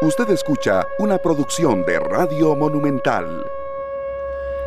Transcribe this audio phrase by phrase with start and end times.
[0.00, 3.44] Usted escucha una producción de Radio Monumental.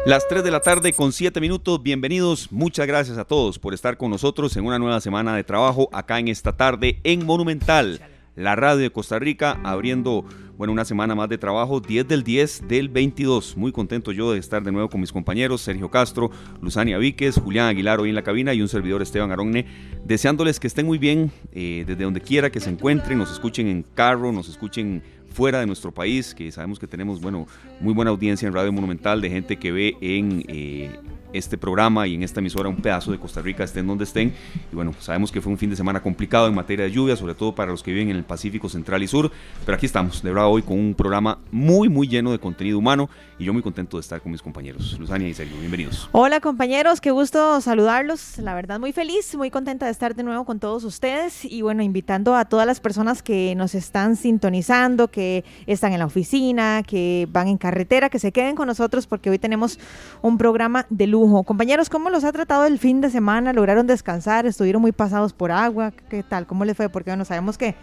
[0.06, 3.96] Las 3 de la tarde con 7 minutos, bienvenidos, muchas gracias a todos por estar
[3.96, 8.02] con nosotros en una nueva semana de trabajo acá en esta tarde en Monumental,
[8.36, 10.25] la radio de Costa Rica, abriendo
[10.62, 13.57] bueno, una semana más de trabajo, 10 del 10 del 22.
[13.57, 16.29] Muy contento yo de estar de nuevo con mis compañeros Sergio Castro,
[16.61, 19.66] Luzania Víquez, Julián Aguilar hoy en la cabina y un servidor Esteban Aronne,
[20.05, 23.84] deseándoles que estén muy bien eh, desde donde quiera que se encuentren, nos escuchen en
[23.95, 27.48] carro, nos escuchen fuera de nuestro país, que sabemos que tenemos, bueno,
[27.80, 30.91] muy buena audiencia en Radio Monumental de gente que ve en eh,
[31.34, 34.34] este programa y en esta emisora un pedazo de Costa Rica, estén donde estén.
[34.72, 37.35] Y bueno, sabemos que fue un fin de semana complicado en materia de lluvia, sobre
[37.35, 39.31] todo para los que viven en el Pacífico Central y Sur,
[39.66, 43.09] pero aquí estamos, de verdad, hoy con un programa muy, muy lleno de contenido humano
[43.39, 44.98] y yo muy contento de estar con mis compañeros.
[44.99, 46.09] Luzania y Sergio, bienvenidos.
[46.12, 50.45] Hola compañeros, qué gusto saludarlos, la verdad muy feliz, muy contenta de estar de nuevo
[50.45, 55.44] con todos ustedes y bueno, invitando a todas las personas que nos están sintonizando, que
[55.67, 59.39] están en la oficina, que van en carretera, que se queden con nosotros porque hoy
[59.39, 59.80] tenemos
[60.22, 63.53] un programa de luz Compañeros, ¿cómo los ha tratado el fin de semana?
[63.53, 64.45] ¿Lograron descansar?
[64.45, 65.91] ¿Estuvieron muy pasados por agua?
[66.09, 66.47] ¿Qué tal?
[66.47, 66.89] ¿Cómo les fue?
[66.89, 67.75] Porque bueno, sabemos que,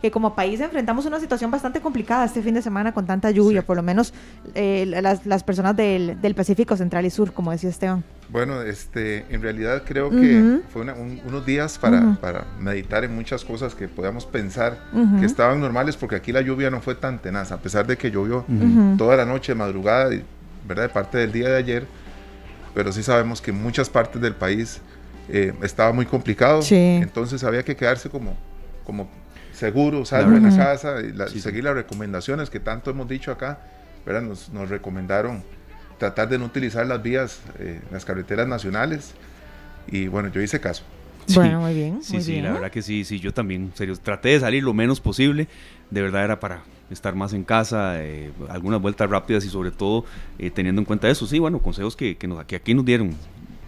[0.00, 3.62] que como país enfrentamos una situación bastante complicada este fin de semana con tanta lluvia,
[3.62, 4.14] por lo menos
[4.54, 8.02] eh, las, personas del, Pacífico Central y Sur, como decía Esteban.
[8.28, 13.74] Bueno, este, en realidad creo que fue unos días para, para, meditar en muchas cosas
[13.74, 14.78] que podíamos pensar
[15.20, 18.10] que estaban normales, porque aquí la lluvia no fue tan tenaz, a pesar de que
[18.10, 18.44] llovió
[18.96, 20.10] toda la noche, madrugada,
[20.66, 20.84] ¿verdad?
[20.84, 21.86] De parte del día de ayer
[22.76, 24.82] pero sí sabemos que en muchas partes del país
[25.30, 26.60] eh, estaba muy complicado.
[26.70, 28.36] Entonces había que quedarse como,
[28.84, 29.08] como
[29.54, 33.60] seguro, salvo en la casa y, seguir las recomendaciones que tanto hemos dicho acá.
[34.04, 34.20] ¿verdad?
[34.20, 35.42] Nos, nos recomendaron
[35.98, 39.14] tratar de no utilizar las vías, eh, las carreteras nacionales.
[39.86, 40.82] Y bueno, yo hice caso.
[41.34, 42.02] Bueno, muy bien.
[42.02, 45.00] Sí, sí, la verdad que sí, sí, yo también, serio, traté de salir lo menos
[45.00, 45.48] posible.
[45.90, 50.04] De verdad era para estar más en casa, eh, algunas vueltas rápidas y sobre todo
[50.38, 51.26] eh, teniendo en cuenta eso.
[51.26, 53.14] Sí, bueno, consejos que, que, nos, que aquí nos dieron.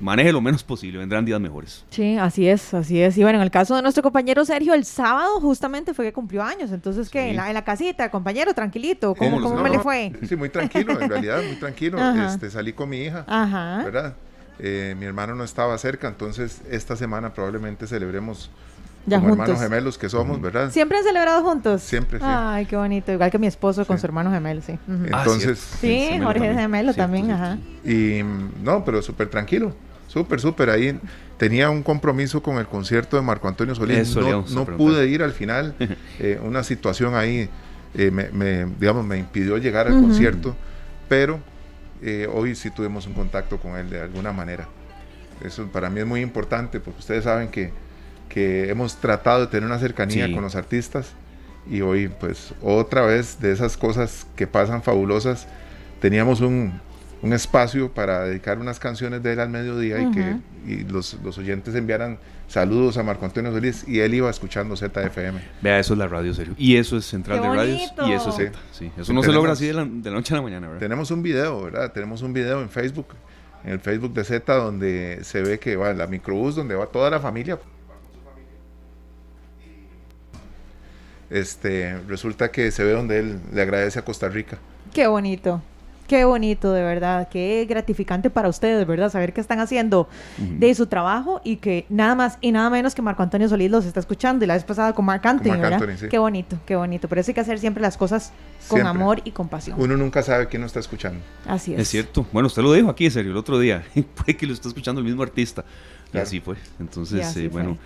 [0.00, 1.84] Maneje lo menos posible, vendrán días mejores.
[1.90, 3.18] Sí, así es, así es.
[3.18, 6.44] Y bueno, en el caso de nuestro compañero Sergio, el sábado justamente fue que cumplió
[6.44, 6.70] años.
[6.70, 7.30] Entonces, ¿qué?
[7.30, 9.16] En, la, en, la, casita, compañero, tranquilito.
[9.16, 10.12] ¿Cómo, ¿cómo me le fue?
[10.28, 11.98] Sí, muy tranquilo, en realidad, muy tranquilo.
[12.28, 13.82] Este, salí con mi hija, Ajá.
[13.84, 14.14] ¿verdad?
[14.60, 18.50] Eh, mi hermano no estaba cerca, entonces esta semana probablemente celebremos
[19.04, 20.70] como hermanos gemelos que somos, ¿verdad?
[20.70, 21.82] ¿Siempre han celebrado juntos?
[21.82, 22.24] Siempre, sí.
[22.26, 23.12] Ay, qué bonito.
[23.12, 24.78] Igual que mi esposo con su hermano gemelo, sí.
[24.86, 25.58] Entonces...
[25.80, 27.58] sí, Jorge gemelo también, ajá.
[27.84, 28.20] Y
[28.62, 29.74] no, pero súper tranquilo.
[30.08, 30.70] Súper, súper.
[30.70, 30.98] Ahí
[31.36, 34.16] tenía un compromiso con el concierto de Marco Antonio Solís.
[34.16, 35.74] no, pude ir al final.
[36.20, 37.48] Eh, una situación ahí
[37.94, 40.56] eh, me, digamos, me impidió llegar al concierto.
[41.08, 41.38] Pero
[42.02, 44.66] eh, hoy sí tuvimos un contacto con él de alguna manera.
[45.44, 47.72] Eso para mí es muy importante porque ustedes saben que
[48.38, 51.12] que hemos tratado de tener una cercanía con los artistas
[51.68, 55.48] y hoy pues otra vez de esas cosas que pasan fabulosas
[56.00, 56.80] teníamos un,
[57.20, 61.36] un espacio para dedicar unas canciones de él al mediodía y que y los, los,
[61.38, 65.40] oyentes enviaran saludos a Marco Antonio Solís y él iba escuchando ZFM.
[65.62, 66.54] Vea, eso es la radio serio.
[66.58, 68.90] Y eso es Central de Radios y eso es Sí.
[68.96, 70.80] Eso no se logra así de la, de la, noche a la mañana, ¿verdad?
[70.80, 71.92] Tenemos un video, ¿verdad?
[71.92, 73.08] Tenemos un video en Facebook,
[73.64, 77.08] en el Facebook de Z donde se ve que va la microbús donde va toda
[77.10, 77.58] la familia.
[81.30, 84.58] Este, resulta que se ve donde él le agradece a Costa Rica.
[84.92, 85.62] Qué bonito.
[86.08, 87.28] Qué bonito, de verdad.
[87.30, 89.12] Qué gratificante para ustedes, ¿verdad?
[89.12, 90.08] Saber que están haciendo
[90.38, 93.84] de su trabajo y que nada más y nada menos que Marco Antonio Solís los
[93.84, 94.42] está escuchando.
[94.42, 95.86] Y la vez pasada con Marc Anthony, ¿verdad?
[96.08, 97.08] Qué bonito, qué bonito.
[97.08, 98.32] Pero eso hay que hacer siempre las cosas
[98.68, 99.78] con amor y compasión.
[99.78, 101.20] Uno nunca sabe quién nos está escuchando.
[101.46, 101.80] Así es.
[101.80, 102.26] Es cierto.
[102.32, 103.84] Bueno, usted lo dijo aquí, en serio, el otro día.
[104.14, 105.62] Puede que lo está escuchando el mismo artista.
[106.10, 106.56] Y así fue.
[106.80, 107.76] Entonces, eh, bueno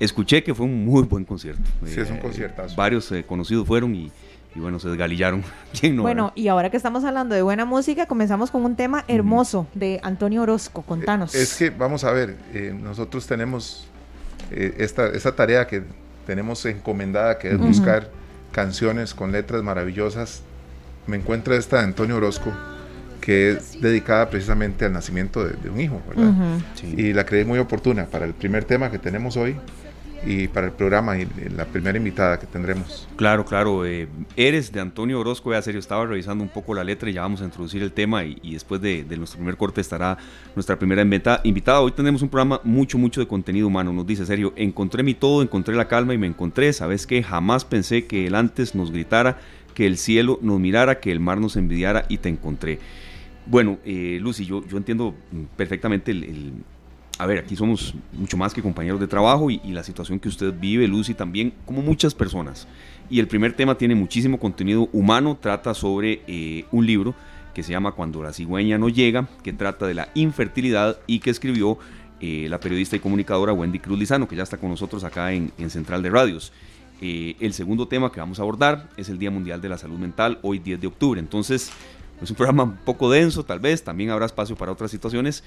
[0.00, 1.62] escuché que fue un muy buen concierto.
[1.84, 2.62] Sí, es un eh, concierto.
[2.76, 4.10] varios eh, conocidos fueron y,
[4.54, 5.44] bueno, se desgalillaron.
[5.96, 10.00] bueno, y ahora que estamos hablando de buena música, comenzamos con un tema hermoso de
[10.02, 10.82] Antonio Orozco.
[10.82, 11.34] Contanos.
[11.34, 13.86] Es que, vamos a ver, eh, nosotros tenemos
[14.50, 15.82] esta, esta, tarea que
[16.26, 18.10] tenemos encomendada, que es buscar
[18.52, 20.42] canciones con letras maravillosas.
[21.06, 22.52] Me encuentra esta de Antonio Orozco
[23.28, 26.32] que es dedicada precisamente al nacimiento de, un hijo, ¿verdad?
[26.82, 29.54] Y la creí muy oportuna para el primer tema que tenemos hoy,
[30.26, 33.08] y para el programa y la primera invitada que tendremos.
[33.16, 33.86] Claro, claro.
[33.86, 37.22] Eh, eres de Antonio Orozco, ya serio, estaba revisando un poco la letra y ya
[37.22, 40.18] vamos a introducir el tema y, después de, nuestro primer corte estará
[40.54, 41.80] nuestra primera invitada.
[41.80, 43.92] Hoy tenemos un programa mucho, mucho de contenido humano.
[43.92, 46.72] Nos dice, serio, encontré mi todo, encontré la calma y me encontré.
[46.72, 47.22] ¿Sabes qué?
[47.22, 49.38] Jamás pensé que el antes nos gritara,
[49.74, 52.78] que el cielo nos mirara, que el mar nos envidiara y te encontré.
[53.46, 55.14] Bueno, eh, Lucy, yo, yo entiendo
[55.56, 56.52] perfectamente el
[57.18, 60.54] a ver, aquí somos mucho más que compañeros de trabajo y, la situación que usted
[60.58, 62.68] vive, Lucy, también, como muchas personas.
[63.10, 67.14] Y el primer tema tiene muchísimo contenido humano, trata sobre eh, un libro
[67.54, 71.30] que se llama Cuando la cigüeña no llega, que trata de la infertilidad y que
[71.30, 71.78] escribió
[72.20, 75.52] eh, la periodista y comunicadora Wendy Cruz Lizano, que ya está con nosotros acá en,
[75.70, 76.52] Central de Radios.
[77.00, 79.98] Eh, el segundo tema que vamos a abordar es el Día Mundial de la Salud
[79.98, 81.18] Mental, hoy 10 de octubre.
[81.18, 81.72] Entonces,
[82.22, 85.44] es un programa un poco denso, tal vez, también habrá espacio para otras situaciones,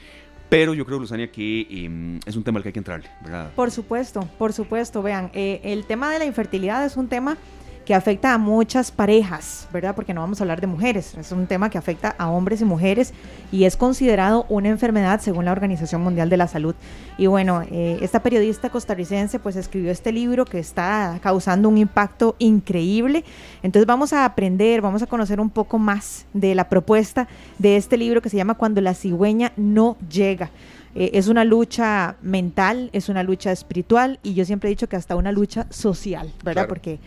[0.51, 3.53] pero yo creo, Luzania, que em, es un tema al que hay que entrarle, ¿verdad?
[3.55, 5.01] Por supuesto, por supuesto.
[5.01, 7.37] Vean, eh, el tema de la infertilidad es un tema
[7.85, 9.95] que afecta a muchas parejas, ¿verdad?
[9.95, 12.65] Porque no vamos a hablar de mujeres, es un tema que afecta a hombres y
[12.65, 13.13] mujeres
[13.51, 16.75] y es considerado una enfermedad según la Organización Mundial de la Salud.
[17.17, 22.35] Y bueno, eh, esta periodista costarricense pues escribió este libro que está causando un impacto
[22.39, 23.23] increíble.
[23.63, 27.97] Entonces vamos a aprender, vamos a conocer un poco más de la propuesta de este
[27.97, 30.49] libro que se llama Cuando la cigüeña no llega.
[30.93, 34.97] Eh, es una lucha mental, es una lucha espiritual y yo siempre he dicho que
[34.97, 36.67] hasta una lucha social, ¿verdad?
[36.67, 36.99] Porque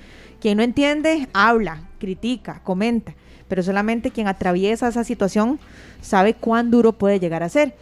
[0.45, 3.15] quien no entiende, habla, critica, comenta,
[3.49, 5.59] pero solamente quien atraviesa esa situación
[6.03, 7.75] sabe cuán duro puede llegar a ser.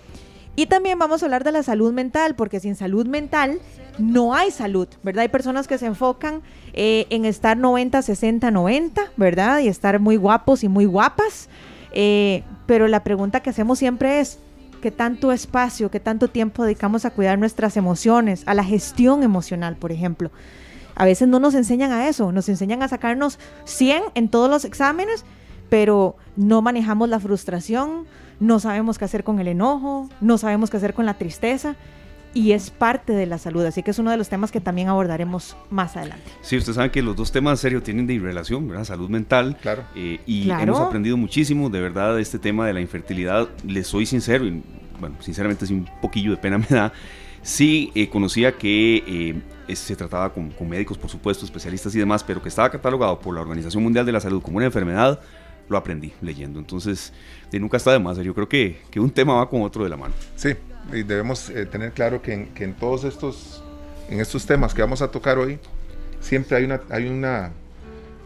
[0.55, 3.59] Y también vamos a hablar de la salud mental, porque sin salud mental
[3.99, 5.23] no hay salud, ¿verdad?
[5.23, 6.41] Hay personas que se enfocan
[6.73, 9.59] eh, en estar 90, 60, 90, ¿verdad?
[9.59, 11.49] Y estar muy guapos y muy guapas.
[11.91, 14.39] Eh, pero la pregunta que hacemos siempre es,
[14.81, 19.75] ¿qué tanto espacio, qué tanto tiempo dedicamos a cuidar nuestras emociones, a la gestión emocional,
[19.75, 20.31] por ejemplo?
[21.03, 24.65] A veces no nos enseñan a eso, nos enseñan a sacarnos 100 en todos los
[24.65, 25.25] exámenes,
[25.69, 28.05] pero no manejamos la frustración,
[28.39, 31.75] no sabemos qué hacer con el enojo, no sabemos qué hacer con la tristeza
[32.35, 34.91] y es parte de la salud, así que es uno de los temas que también
[34.91, 36.31] abordaremos más adelante.
[36.41, 38.85] Sí, usted sabe que los dos temas serios tienen de relación, ¿verdad?
[38.85, 39.57] Salud mental.
[39.61, 39.83] Claro.
[39.97, 43.49] Eh, y hemos aprendido muchísimo, de verdad, de este tema de la infertilidad.
[43.67, 44.63] Les soy sincero, y
[45.01, 46.93] bueno, sinceramente sí un poquillo de pena me da.
[47.43, 52.41] Sí, eh, conocía que eh, se trataba con, médicos, por supuesto, especialistas y demás, pero
[52.41, 55.21] que estaba catalogado por la Organización Mundial de la Salud como una enfermedad,
[55.69, 56.61] lo aprendí leyendo.
[56.61, 57.13] Entonces,
[57.53, 58.17] nunca está de más.
[58.19, 60.15] Yo creo que, que, un tema va con otro de la mano.
[60.37, 60.51] Sí,
[60.93, 63.63] y debemos eh, tener claro que en, que en, todos estos,
[64.09, 65.59] en estos temas que vamos a tocar hoy,
[66.21, 67.51] siempre hay una, hay una,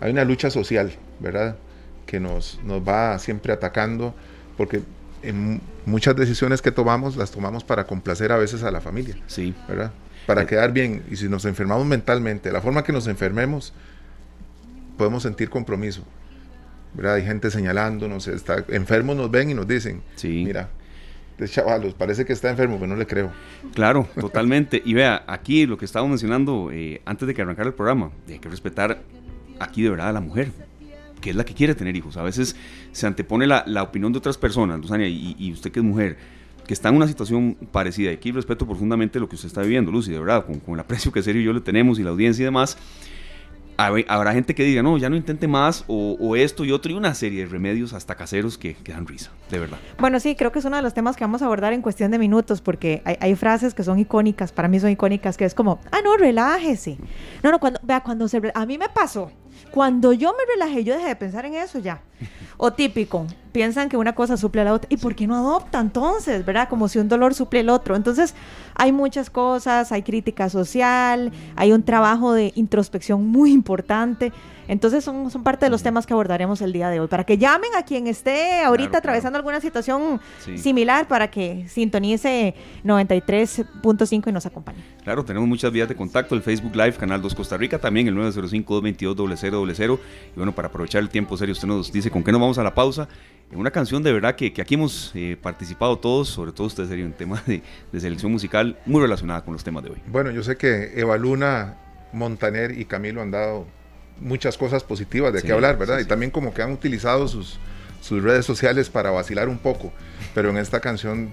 [0.01, 1.57] hay una lucha social, ¿verdad?
[2.05, 4.15] Que nos, nos va siempre atacando,
[4.59, 4.83] porque
[5.29, 9.17] en muchas decisiones que tomamos las tomamos para complacer a veces a la familia.
[9.27, 9.55] Sí.
[9.69, 9.93] ¿Verdad?
[10.27, 11.05] para eh, quedar bien.
[11.11, 13.73] Y si nos enfermamos mentalmente, la forma que nos enfermemos,
[14.99, 16.03] podemos sentir compromiso.
[16.93, 17.15] ¿verdad?
[17.15, 20.43] Hay gente señalándonos, está, enfermos nos ven y nos dicen, sí.
[20.45, 20.71] mira,
[21.33, 23.31] este chavalos, parece que está enfermo, pero no le creo.
[23.75, 24.81] Claro, totalmente.
[24.85, 28.39] y vea, aquí lo que estaba mencionando eh, antes de que arrancara el programa, hay
[28.39, 29.03] que respetar
[29.59, 30.51] aquí de verdad a la mujer,
[31.21, 32.17] que es la que quiere tener hijos.
[32.17, 32.57] A veces
[32.93, 36.17] se antepone la, la opinión de otras personas, Luzania, y, y usted que es mujer,
[36.67, 38.11] que está en una situación parecida.
[38.11, 41.13] Y aquí respeto profundamente lo que usted está viviendo, Lucy, de verdad, con, el aprecio
[41.13, 42.77] que serio yo le tenemos y la audiencia y demás.
[43.79, 47.15] Habrá gente que diga, no, ya no intente más, o, esto y otro, y una
[47.15, 49.77] serie de remedios hasta caseros que, que, dan risa, de verdad.
[49.99, 52.11] Bueno, sí, creo que es uno de los temas que vamos a abordar en cuestión
[52.11, 55.79] de minutos, porque hay, frases que son icónicas, para mí son icónicas, que es como,
[55.93, 56.97] ah, no, relájese.
[57.43, 58.41] No, no, cuando, vea, cuando se...
[58.55, 59.31] A mí me pasó,
[59.71, 62.01] cuando yo me relajé, yo dejé de pensar en eso ya.
[62.59, 64.89] O típico, piensan que una cosa suple a la otra.
[64.91, 66.43] ¿Y por qué no adopta entonces?
[66.43, 66.71] ¿Verdad?
[66.71, 67.97] Como si un dolor suple el otro.
[67.97, 68.35] Entonces,
[68.75, 74.33] hay muchas cosas, hay crítica social, hay un trabajo de introspección muy importante.
[74.69, 77.09] Entonces son, son parte de los temas que abordaremos el día de hoy.
[77.09, 80.21] Para que llamen a quien esté ahorita atravesando alguna situación
[80.57, 82.55] similar para que sintonice
[82.85, 84.79] 93.5 y nos acompañe.
[85.05, 88.15] Claro, tenemos muchas vías de contacto, el Facebook Live, Canal 2 Costa Rica, también el
[88.17, 89.99] 905-222-0000.
[90.35, 92.63] Y bueno, para aprovechar el tiempo serio, usted nos dice con qué nos vamos a
[92.63, 93.09] la pausa.
[93.51, 96.89] En una canción de verdad que, que aquí hemos eh, participado todos, sobre todo usted
[96.89, 99.99] serio, en tema de, de selección musical muy relacionada con los temas de hoy.
[100.09, 101.77] Bueno, yo sé que Eva Luna,
[102.13, 103.67] Montaner y Camilo han dado
[104.21, 105.99] muchas cosas positivas de qué hablar, ¿verdad?
[105.99, 107.59] Y también como que han utilizado sus,
[108.01, 109.93] sus redes sociales para vacilar un poco,
[110.35, 111.31] pero en esta canción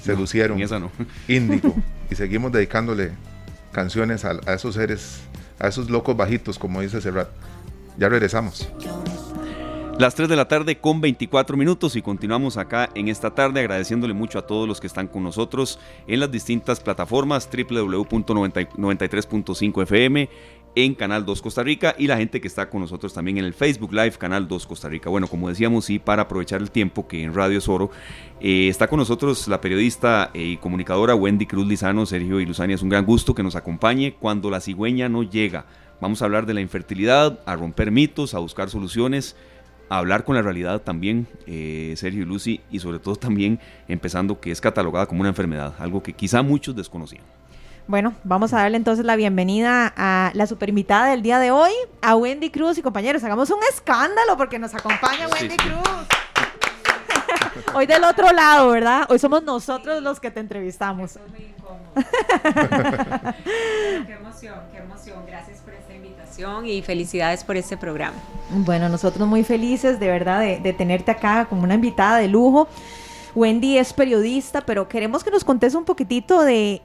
[0.00, 0.90] seducieron no, esa no.
[1.28, 1.74] Índigo
[2.10, 3.10] y seguimos dedicándole
[3.72, 5.22] canciones a, esos seres,
[5.58, 7.28] a esos locos bajitos, como dice Serrat.
[7.98, 8.68] Ya regresamos.
[9.98, 14.14] Las 3 de la tarde con 24 minutos y continuamos acá en esta tarde agradeciéndole
[14.14, 20.30] mucho a todos los que están con nosotros en las distintas plataformas www.93.5 FM,
[20.74, 23.54] en Canal 2 Costa Rica y la gente que está con nosotros también en el
[23.54, 25.10] Facebook Live Canal 2 Costa Rica.
[25.10, 27.90] Bueno, como decíamos, y para aprovechar el tiempo que en Radio Soro
[28.40, 32.74] eh, está con nosotros la periodista eh, y comunicadora Wendy Cruz Lizano, Sergio y Luzania,
[32.74, 35.66] es un gran gusto que nos acompañe cuando la cigüeña no llega.
[36.00, 39.36] Vamos a hablar de la infertilidad, a romper mitos, a buscar soluciones
[39.98, 44.50] hablar con la realidad también, eh, Sergio y Lucy, y sobre todo también empezando que
[44.50, 47.24] es catalogada como una enfermedad, algo que quizá muchos desconocían.
[47.88, 51.72] Bueno, vamos a darle entonces la bienvenida a la super invitada del día de hoy,
[52.00, 53.24] a Wendy Cruz y compañeros.
[53.24, 55.82] Hagamos un escándalo porque nos acompaña Wendy Cruz.
[57.74, 59.06] Hoy del otro lado, ¿verdad?
[59.08, 61.12] Hoy somos nosotros los que te entrevistamos.
[64.06, 65.24] qué emoción, qué emoción.
[65.26, 68.16] Gracias por esta invitación y felicidades por este programa.
[68.50, 72.68] Bueno, nosotros muy felices de verdad de, de tenerte acá como una invitada de lujo.
[73.34, 76.82] Wendy es periodista, pero queremos que nos contes un poquitito de,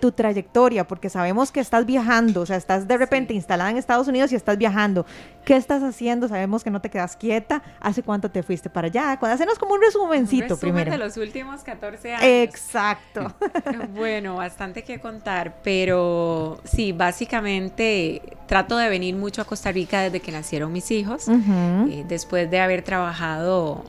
[0.00, 4.08] tu trayectoria, porque sabemos que estás viajando, o sea, estás de repente instalada en Estados
[4.08, 5.04] Unidos y estás viajando.
[5.44, 6.28] ¿Qué estás haciendo?
[6.28, 7.62] Sabemos que no te quedas quieta.
[7.80, 9.12] ¿Hace cuánto te fuiste para allá?
[9.12, 12.24] Hacenos como un resumencito un resumen de los últimos 14 años.
[12.24, 13.34] Exacto.
[13.94, 20.20] bueno, bastante que contar, pero sí, básicamente trato de venir mucho a Costa Rica desde
[20.20, 21.28] que nacieron mis hijos.
[21.28, 23.84] Eh, después de haber trabajado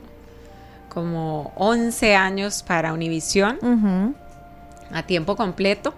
[0.92, 4.14] como 11 años para Univisión
[4.92, 5.94] a tiempo completo,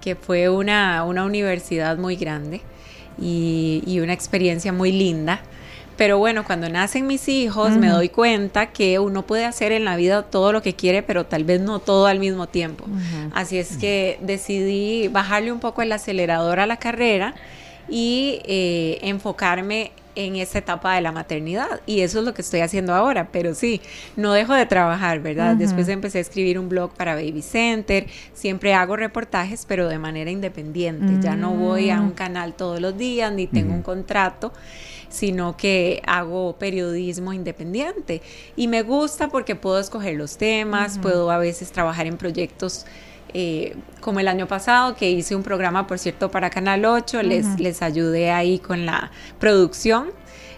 [0.00, 2.60] que fue una, universidad muy grande
[3.20, 5.40] y, una experiencia muy linda.
[5.96, 9.96] Pero bueno, cuando nacen mis hijos me doy cuenta que uno puede hacer en la
[9.96, 12.84] vida todo lo que quiere, pero tal vez no todo al mismo tiempo.
[13.34, 17.34] Así es que decidí bajarle un poco el acelerador a la carrera
[17.88, 22.60] y eh, enfocarme en esa etapa de la maternidad y eso es lo que estoy
[22.60, 23.80] haciendo ahora, pero sí,
[24.16, 25.54] no dejo de trabajar, ¿verdad?
[25.54, 30.30] Después empecé a escribir un blog para Baby Center, siempre hago reportajes, pero de manera
[30.30, 32.14] independiente, ya no voy a un mm.
[32.14, 34.52] canal todos los días ni tengo un contrato
[35.08, 38.22] sino que hago periodismo independiente
[38.56, 42.86] y me gusta porque puedo escoger los temas, puedo a veces trabajar en proyectos
[43.34, 47.58] eh, como el año pasado, que hice un programa, por cierto, para Canal 8, les,
[47.60, 50.08] les ayudé ahí con la producción.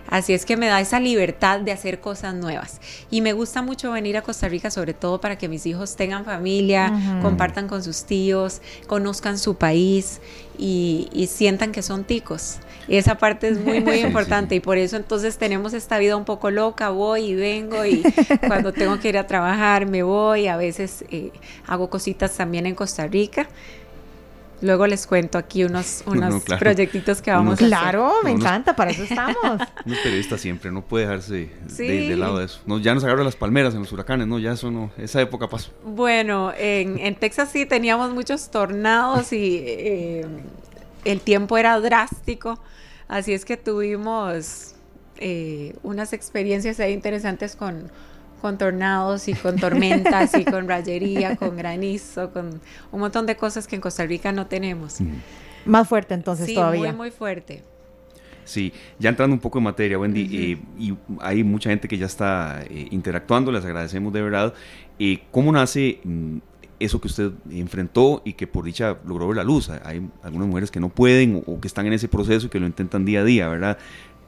[0.08, 2.80] Así es que me da esa libertad de hacer cosas nuevas.
[3.10, 6.24] Y me gusta mucho venir a Costa Rica, sobre todo para que mis hijos tengan
[6.24, 10.20] familia, compartan con sus tíos, conozcan su país
[10.58, 12.58] y, sientan que son ticos.
[12.88, 14.54] Y esa parte es muy, muy importante.
[14.54, 18.02] Y por eso entonces tenemos esta vida un poco loca, voy y vengo y
[18.46, 21.30] cuando tengo que ir a trabajar me voy, a veces eh,
[21.66, 23.48] hago cositas también en Costa Rica.
[24.60, 27.68] Luego les cuento aquí unos, unos proyectitos que vamos a hacer.
[27.68, 29.36] Claro, me encanta, para eso estamos.
[29.86, 32.60] Un periodista siempre, no puede dejarse de, lado de eso.
[32.66, 34.40] No, ya nos agarran las palmeras en los huracanes, ¿no?
[34.40, 35.70] Ya eso no, esa época pasó.
[35.84, 40.26] Bueno, en, en Texas sí teníamos muchos tornados y eh,
[41.04, 42.58] el tiempo era drástico,
[43.08, 44.74] así es que tuvimos
[45.16, 47.90] eh, unas experiencias ahí interesantes con
[48.40, 52.60] con tornados y con tormentas y con rayería, con granizo, con
[52.92, 54.98] un montón de cosas que en Costa Rica no tenemos.
[55.64, 56.92] Más fuerte entonces sí, todavía.
[56.92, 57.62] Muy, muy fuerte.
[58.44, 62.06] Sí, ya entrando un poco en materia, Wendy, eh, y hay mucha gente que ya
[62.06, 64.54] está eh, interactuando, les agradecemos de verdad.
[64.98, 66.38] Eh, ¿Cómo nace mm,
[66.80, 69.70] eso que usted enfrentó y que por dicha logró ver la luz?
[69.70, 72.66] Hay algunas mujeres que no pueden o, que están en ese proceso y que lo
[72.66, 73.78] intentan día a día, ¿verdad?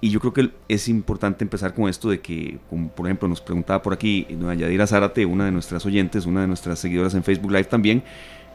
[0.00, 2.58] Y yo creo que es importante empezar con esto de que,
[2.96, 6.78] por ejemplo nos preguntaba por aquí Yadira Zárate, una de nuestras oyentes, una de nuestras
[6.78, 8.02] seguidoras en Facebook Live también,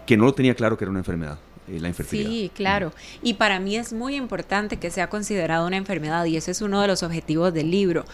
[0.08, 1.38] que no lo tenía claro que era una enfermedad.
[1.68, 2.30] Eh, la infertilidad.
[2.30, 2.94] Sí, claro.
[3.24, 6.82] Y para mí es muy importante que sea considerado una enfermedad y ese es uno
[6.82, 8.06] de los objetivos del libro,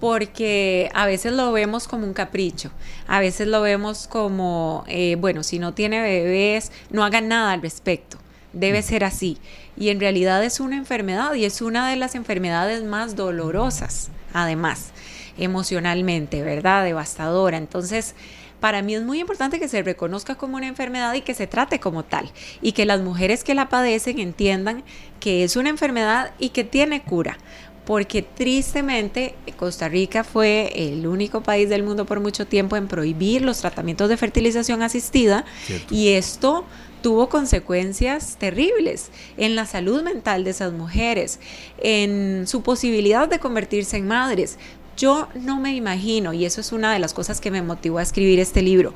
[0.00, 2.70] porque a veces lo vemos como un capricho,
[3.06, 7.62] a veces lo vemos como, eh, bueno, si no tiene bebés, no hagan nada al
[7.62, 8.18] respecto
[8.52, 9.38] debe ser así.
[9.76, 14.90] Y en realidad es una enfermedad y es una de las enfermedades más dolorosas, además,
[15.38, 16.84] emocionalmente, ¿verdad?
[16.84, 17.56] Devastadora.
[17.56, 18.14] Entonces,
[18.60, 21.80] para mí es muy importante que se reconozca como una enfermedad y que se trate
[21.80, 22.30] como tal.
[22.60, 24.84] Y que las mujeres que la padecen entiendan
[25.18, 27.38] que es una enfermedad y que tiene cura
[27.84, 33.42] porque tristemente Costa Rica fue el único país del mundo por mucho tiempo en prohibir
[33.42, 35.44] los tratamientos de fertilización asistida
[35.90, 36.64] y esto
[37.02, 41.40] tuvo consecuencias terribles en la salud mental de esas mujeres,
[41.78, 44.58] en su posibilidad de convertirse en madres.
[44.96, 48.02] Yo no me imagino, y eso es una de las cosas que me motivó a
[48.02, 48.92] escribir este libro,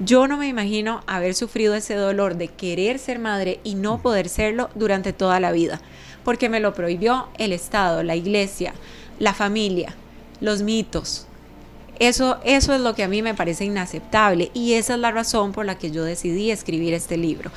[0.00, 4.28] yo no me imagino haber sufrido ese dolor de querer ser madre y no poder
[4.28, 5.80] serlo durante toda la vida,
[6.24, 8.74] porque me lo prohibió el Estado, la iglesia,
[9.18, 9.94] la familia,
[10.40, 11.26] los mitos,
[11.98, 15.52] eso, eso es lo que a mí me parece inaceptable y esa es la razón
[15.52, 17.50] por la que yo decidí escribir este libro.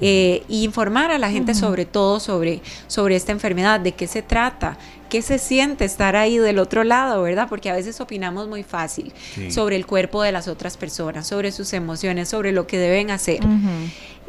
[0.00, 4.78] Eh, informar a la gente sobre todo sobre, sobre esta enfermedad, de qué se trata,
[5.08, 7.48] qué se siente estar ahí del otro lado, ¿verdad?
[7.48, 9.12] Porque a veces opinamos muy fácil
[9.48, 13.40] sobre el cuerpo de las otras personas, sobre sus emociones, sobre lo que deben hacer.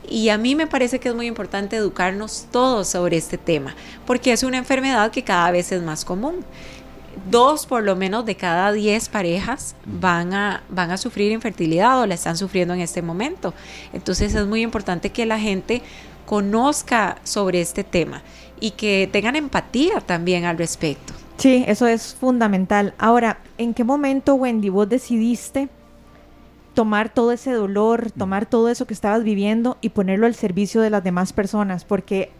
[0.09, 3.75] Y a mí me parece que es muy importante educarnos todos sobre este tema,
[4.05, 6.43] porque es una enfermedad que cada vez es más común
[7.29, 12.05] dos por lo menos de cada diez parejas van a, van a sufrir infertilidad o
[12.05, 13.53] la están sufriendo en este momento.
[13.93, 15.81] Entonces es muy importante que la gente
[16.25, 18.21] conozca sobre este tema
[18.59, 21.13] y que tengan empatía también al respecto.
[21.37, 22.93] Sí, eso es fundamental.
[22.97, 25.69] Ahora, ¿en qué momento, Wendy, vos decidiste
[26.73, 30.89] tomar todo ese dolor, tomar todo eso que estabas viviendo y ponerlo al servicio de
[30.89, 31.85] las demás personas?
[31.85, 32.31] Porque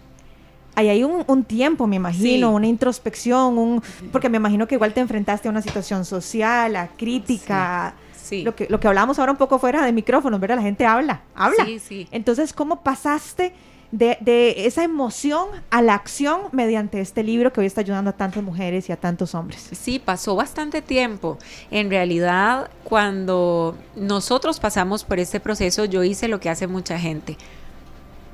[0.75, 5.01] ahí hay un, tiempo, me imagino, una introspección, un, porque me imagino que igual te
[5.01, 7.93] enfrentaste a una situación social, a crítica.
[8.15, 8.43] Sí.
[8.43, 10.57] Lo, que, lo que hablábamos ahora un poco fuera de micrófonos, ¿verdad?
[10.57, 11.65] La gente habla, habla.
[11.65, 12.07] Sí, sí.
[12.11, 13.53] Entonces, ¿cómo pasaste
[13.91, 18.43] de, esa emoción a la acción mediante este libro que hoy está ayudando a tantas
[18.43, 19.69] mujeres y a tantos hombres.
[19.71, 21.37] Sí, pasó bastante tiempo.
[21.71, 27.37] En realidad, cuando nosotros pasamos por este proceso, yo hice lo que hace mucha gente.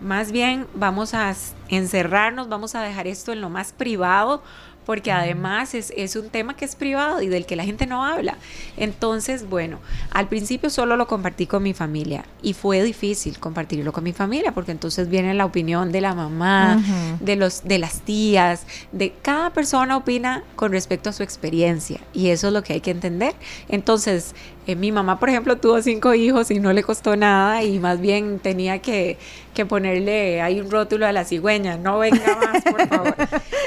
[0.01, 1.33] Más bien vamos a
[1.69, 4.43] encerrarnos, vamos a dejar esto en lo más privado
[4.85, 8.37] porque además es, un tema que es privado y del que la gente no habla.
[8.77, 9.79] Entonces, bueno,
[10.11, 14.53] al principio solo lo compartí con mi familia y fue difícil compartirlo con mi familia
[14.53, 16.81] porque entonces viene la opinión de la mamá,
[17.19, 22.29] de, los, de las tías, de cada persona opina con respecto a su experiencia y
[22.29, 23.33] eso es lo que hay que entender.
[23.67, 24.35] Entonces,
[24.67, 28.01] eh, mi mamá, por ejemplo, tuvo cinco hijos y no le costó nada y más
[28.01, 29.17] bien tenía que,
[29.63, 33.15] ponerle ahí un rótulo a la cigüeña, no venga más, por favor.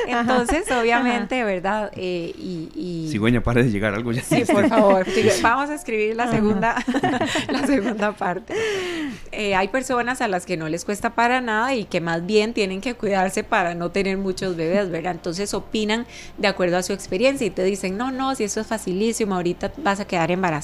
[0.09, 1.93] Entonces, obviamente, ¿verdad?
[1.95, 4.23] Eh, y, Cigüeña, pare de llegar algo ya.
[4.23, 5.07] Sí, por favor.
[5.41, 6.75] Vamos a escribir la segunda,
[7.49, 8.55] la segunda parte.
[9.31, 12.53] Eh, hay personas a las que no les cuesta para nada y que más bien
[12.53, 15.13] tienen que cuidarse para no tener muchos bebés, ¿verdad?
[15.13, 18.67] Entonces opinan de acuerdo a su experiencia y te dicen, no, no, si eso es
[18.67, 20.59] facilísimo, ahorita vas a quedar embarazada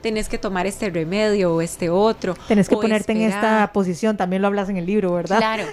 [0.00, 2.34] tenés que tomar este remedio o este otro.
[2.48, 5.38] Tenés que ponerte en esta posición, también lo hablas en el libro, ¿verdad?
[5.38, 5.64] Claro,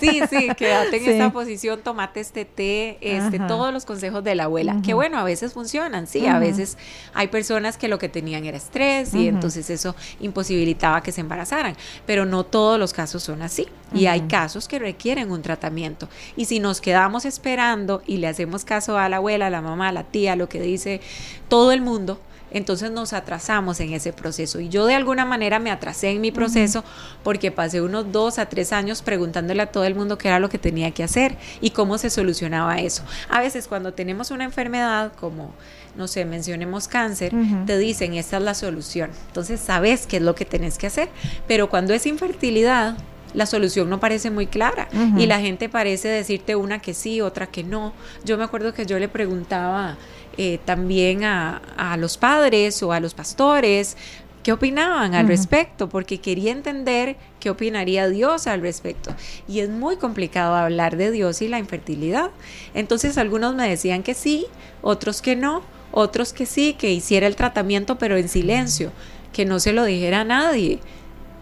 [0.00, 4.44] sí, sí, quédate en esta posición, tomate este té, este, todos los consejos de la
[4.44, 6.78] abuela, que bueno, a veces funcionan, sí, a veces
[7.12, 11.76] hay personas que lo que tenían era estrés y entonces eso imposibilitaba que se embarazaran,
[12.06, 16.46] pero no todos los casos son así y hay casos que requieren un tratamiento y
[16.46, 19.92] si nos quedamos esperando y le hacemos caso a la abuela, a la mamá, a
[19.92, 21.02] la tía, lo que dice
[21.48, 22.18] todo el mundo,
[22.54, 24.60] entonces nos atrasamos en ese proceso.
[24.60, 26.84] Y yo de alguna manera me atrasé en mi proceso
[27.22, 30.48] porque pasé unos dos a tres años preguntándole a todo el mundo qué era lo
[30.48, 33.02] que tenía que hacer y cómo se solucionaba eso.
[33.28, 35.52] A veces cuando tenemos una enfermedad como
[35.96, 37.32] no sé, mencionemos cáncer,
[37.66, 39.10] te dicen, esta es la solución.
[39.28, 41.08] Entonces sabes qué es lo que tenés que hacer.
[41.46, 42.96] Pero cuando es infertilidad,
[43.34, 47.46] la solución no parece muy clara y la gente parece decirte una que sí, otra
[47.48, 47.92] que no.
[48.24, 49.96] Yo me acuerdo que yo le preguntaba
[50.36, 53.96] eh, también a, los padres o a los pastores
[54.44, 59.14] qué opinaban al respecto, porque quería entender qué opinaría Dios al respecto.
[59.48, 62.30] Y es muy complicado hablar de Dios y la infertilidad.
[62.74, 64.46] Entonces algunos me decían que sí,
[64.82, 68.92] otros que no, otros que sí, que hiciera el tratamiento pero en silencio,
[69.32, 70.78] que no se lo dijera a nadie.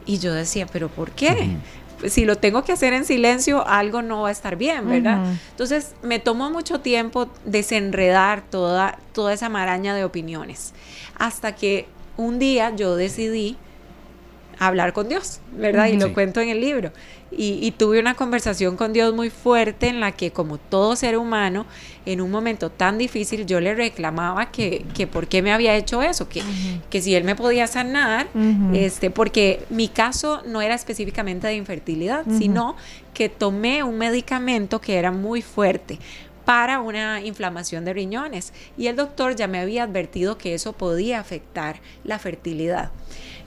[0.06, 1.56] Y yo decía, pero ¿por qué?
[2.08, 5.24] Si lo tengo que hacer en silencio, algo no va a estar bien, ¿verdad?
[5.50, 10.74] Entonces, me tomó mucho tiempo desenredar toda, toda esa maraña de opiniones,
[11.18, 11.86] hasta que
[12.16, 13.56] un día yo decidí
[14.66, 15.88] hablar con Dios, ¿verdad?
[15.88, 16.92] Y lo cuento en el libro.
[17.34, 21.64] Y, tuve una conversación con Dios muy fuerte en la que como todo ser humano,
[22.04, 26.02] en un momento tan difícil, yo le reclamaba que, que por qué me había hecho
[26.02, 26.42] eso, que,
[26.90, 28.28] que si él me podía sanar,
[28.74, 32.76] este, porque mi caso no era específicamente de infertilidad, sino
[33.14, 35.98] que tomé un medicamento que era muy fuerte
[36.44, 41.20] para una inflamación de riñones y el doctor ya me había advertido que eso podía
[41.20, 42.90] afectar la fertilidad.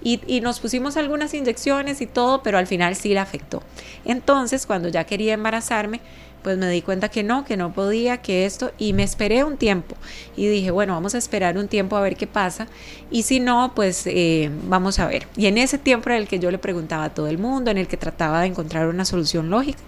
[0.02, 3.64] Y, nos pusimos algunas inyecciones y todo, pero al final sí la afectó.
[4.04, 6.00] Entonces, cuando ya quería embarazarme,
[6.44, 9.58] pues me di cuenta que no, que no podía, que esto, y me esperé un
[9.58, 9.96] tiempo.
[10.38, 12.68] Y dije, bueno, vamos a esperar un tiempo a ver qué pasa,
[13.10, 15.26] y si no, pues eh, vamos a ver.
[15.36, 17.80] Y en ese tiempo era el que yo le preguntaba a todo el mundo, en
[17.80, 19.80] el que trataba de encontrar una solución lógica.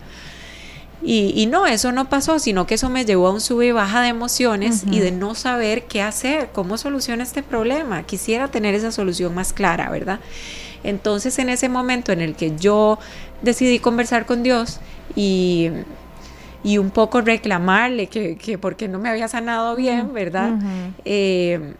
[1.04, 4.02] Y, no, eso no pasó, sino que eso me llevó a un sube y baja
[4.02, 8.04] de emociones y de no saber qué hacer, cómo soluciona este problema.
[8.04, 10.20] Quisiera tener esa solución más clara, ¿verdad?
[10.84, 12.98] Entonces en ese momento en el que yo
[13.42, 14.80] decidí conversar con Dios
[15.16, 15.70] y,
[16.64, 20.56] y un poco reclamarle que, que porque no me había sanado bien, ¿verdad?
[21.06, 21.76] Eh,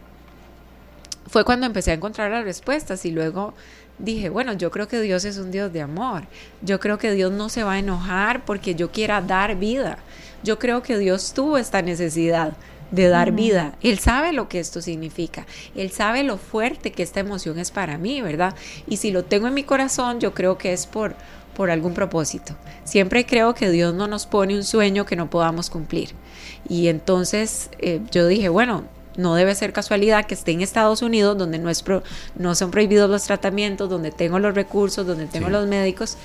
[1.28, 3.54] fue cuando empecé a encontrar las respuestas y luego
[3.98, 6.24] dije, bueno, yo creo que Dios es un Dios de amor.
[6.62, 9.98] Yo creo que Dios no se va a enojar porque yo quiera dar vida.
[10.42, 12.52] Yo creo que Dios tuvo esta necesidad
[12.90, 13.74] de dar vida.
[13.82, 15.46] Él sabe lo que esto significa.
[15.74, 18.54] Él sabe lo fuerte que esta emoción es para mí, ¿verdad?
[18.86, 21.14] Y si lo tengo en mi corazón, yo creo que es por
[21.58, 22.54] por algún propósito.
[22.84, 26.10] Siempre creo que Dios no nos pone un sueño que no podamos cumplir.
[26.68, 28.84] Y entonces eh, yo dije, bueno,
[29.18, 31.84] no debe ser casualidad que esté en Estados Unidos, donde no, es
[32.36, 36.16] no son prohibidos los tratamientos, donde tengo los recursos, donde tengo los médicos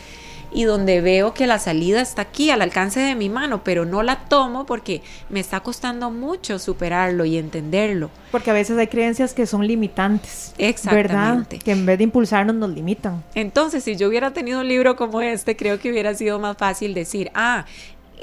[0.54, 4.04] y donde veo que la salida está aquí al alcance de mi mano, pero no
[4.04, 8.12] la tomo porque me está costando mucho superarlo y entenderlo.
[8.32, 10.54] Porque a veces hay creencias que son limitantes.
[10.60, 11.56] Exactamente.
[11.56, 11.64] ¿verdad?
[11.64, 13.24] Que en vez de impulsarnos nos limitan.
[13.34, 16.94] Entonces, si yo hubiera tenido un libro como este, creo que hubiera sido más fácil
[16.94, 17.66] decir, ah,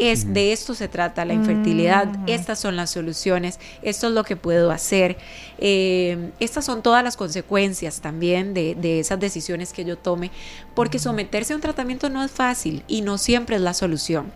[0.01, 4.35] es, De esto se trata la infertilidad, estas son las soluciones, esto es lo que
[4.35, 5.19] puedo hacer.
[5.59, 10.31] Eh, estas son todas las consecuencias también de, de, esas decisiones que yo tome,
[10.75, 14.33] porque someterse a un tratamiento no es fácil y no siempre es la solución.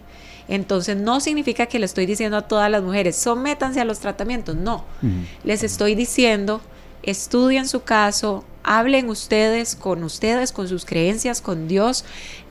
[0.49, 4.55] Entonces no significa que le estoy diciendo a todas las mujeres, sométanse a los tratamientos,
[4.55, 4.85] no.
[5.43, 6.61] Les estoy diciendo,
[7.07, 12.05] estudien su caso, hablen ustedes con ustedes, con sus creencias, con Dios,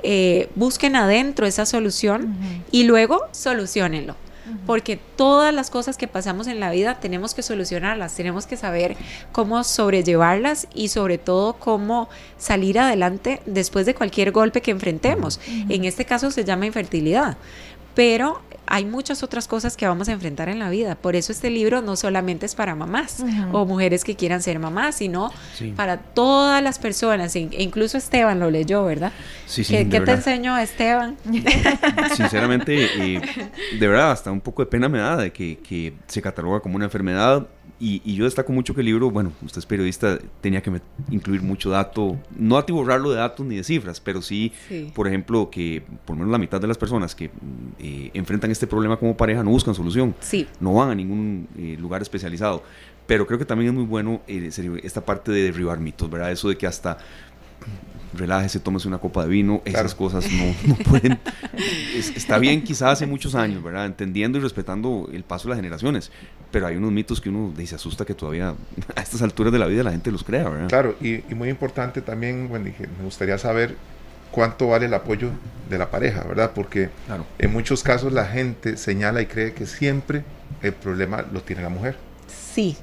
[0.03, 2.35] eh, busquen adentro esa solución
[2.71, 4.15] y luego solucionenlo.
[4.67, 8.97] Porque todas las cosas que pasamos en la vida tenemos que solucionarlas, tenemos que saber
[9.31, 15.39] cómo sobrellevarlas y sobre todo cómo salir adelante después de cualquier golpe que enfrentemos.
[15.69, 17.37] En este caso se llama infertilidad
[17.93, 18.41] pero
[18.73, 20.95] hay muchas otras cosas que vamos a enfrentar en la vida.
[20.95, 24.95] Por eso este libro no solamente es para mamás o mujeres que quieran ser mamás,
[24.95, 25.31] sino
[25.75, 27.35] para todas las personas.
[27.35, 29.11] E incluso Esteban lo leyó, ¿verdad?
[29.45, 29.87] Sí, sí.
[29.87, 31.17] ¿Qué, te enseñó Esteban?
[32.15, 33.21] Sinceramente,
[33.79, 36.75] de verdad, hasta un poco de pena me da de que, que se cataloga como
[36.75, 37.47] una enfermedad
[37.83, 40.71] y, yo destaco mucho que el libro, bueno, usted es periodista, tenía que
[41.11, 44.53] incluir mucho dato, no atiborrarlo de datos ni de cifras, pero sí,
[44.95, 47.29] por ejemplo, que por lo menos la mitad de las personas que
[47.79, 50.47] eh, enfrentan este problema como pareja no buscan solución, sí.
[50.61, 52.63] no van a ningún eh, lugar especializado.
[53.05, 54.49] Pero creo que también es muy bueno eh,
[54.83, 56.31] esta parte de derribar mitos, ¿verdad?
[56.31, 56.97] Eso de que hasta
[58.15, 61.19] relájese, tómese una copa de vino, esas cosas no, pueden.
[62.15, 63.85] está bien quizás hace muchos años, ¿verdad?
[63.85, 66.11] Entendiendo y respetando el paso de las generaciones,
[66.51, 68.53] pero hay unos mitos que uno se asusta que todavía
[68.95, 70.69] a estas alturas de la vida la gente los crea, ¿verdad?
[70.69, 73.75] Claro, y, muy importante también, bueno, me gustaría saber
[74.31, 75.29] cuánto vale el apoyo
[75.69, 76.51] de la pareja, ¿verdad?
[76.53, 76.89] Porque
[77.39, 80.23] en muchos casos la gente señala y cree que siempre
[80.61, 81.95] el problema lo tiene la mujer.
[82.53, 82.77] Sí,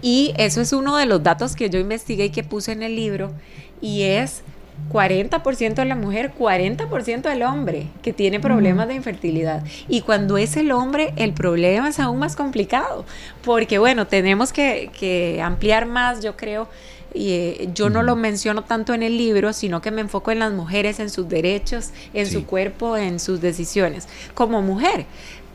[0.00, 2.96] y eso es uno de los datos que yo investigué y que puse en el
[2.96, 3.32] libro,
[3.80, 4.42] y es
[4.90, 9.64] 40% de la mujer, 40% del hombre que tiene problemas de infertilidad.
[9.88, 13.04] Y cuando es el hombre, el problema es aún más complicado,
[13.44, 16.68] porque bueno, tenemos que, ampliar más, yo creo,
[17.14, 20.38] y eh, yo no lo menciono tanto en el libro, sino que me enfoco en
[20.38, 24.08] las mujeres, en sus derechos, en su cuerpo, en sus decisiones.
[24.34, 25.04] Como mujer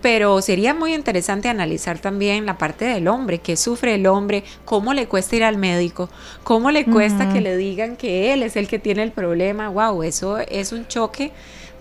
[0.01, 4.93] pero sería muy interesante analizar también la parte del hombre, qué sufre el hombre, cómo
[4.93, 6.09] le cuesta ir al médico,
[6.43, 9.69] cómo le cuesta que le digan que él es el que tiene el problema.
[9.69, 11.31] Wow, eso es un choque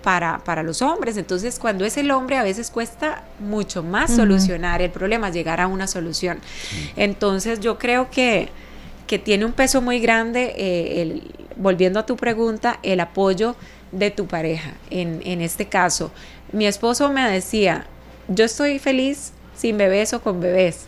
[0.03, 1.17] para, para los hombres.
[1.17, 5.67] Entonces, cuando es el hombre, a veces cuesta mucho más solucionar el problema, llegar a
[5.67, 6.39] una solución.
[6.97, 8.49] Entonces, yo creo que,
[9.07, 13.57] que tiene un peso muy grande, eh, el, volviendo a tu pregunta, el apoyo
[13.93, 14.75] de tu pareja.
[14.91, 16.13] En, en este caso,
[16.53, 17.87] mi esposo me decía,
[18.29, 20.87] yo estoy feliz sin bebés o con bebés,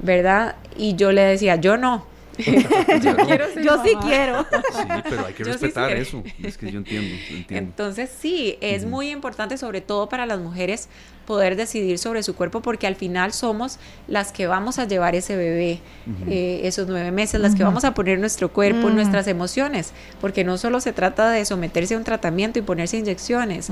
[0.00, 0.56] ¿verdad?
[0.76, 2.09] Y yo le decía, yo no.
[3.62, 4.42] yo, sí quiero.
[4.42, 6.22] Sí, pero hay que respetar eso.
[6.42, 7.14] Es que yo entiendo,
[7.48, 10.88] Entonces sí, es muy importante, sobre todo para las mujeres,
[11.26, 15.36] poder decidir sobre su cuerpo porque al final somos las que vamos a llevar ese
[15.36, 15.78] bebé
[16.26, 18.94] eh, esos nueve meses, las que vamos a poner nuestro cuerpo, mm.
[18.94, 23.68] nuestras emociones, porque no solo se trata de someterse a un tratamiento y ponerse inyecciones,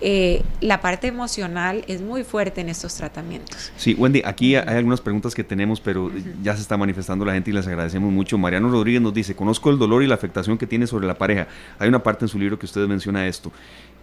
[0.00, 3.72] eh, la parte emocional es muy fuerte en estos tratamientos.
[3.76, 6.10] Sí, Wendy, aquí hay algunas preguntas que tenemos, pero
[6.42, 8.38] ya se está manifestando la gente y les agradecemos mucho.
[8.38, 11.48] Mariano Rodríguez nos dice, conozco el dolor y la afectación que tiene sobre la pareja.
[11.78, 13.50] Hay una parte en su libro que usted menciona esto.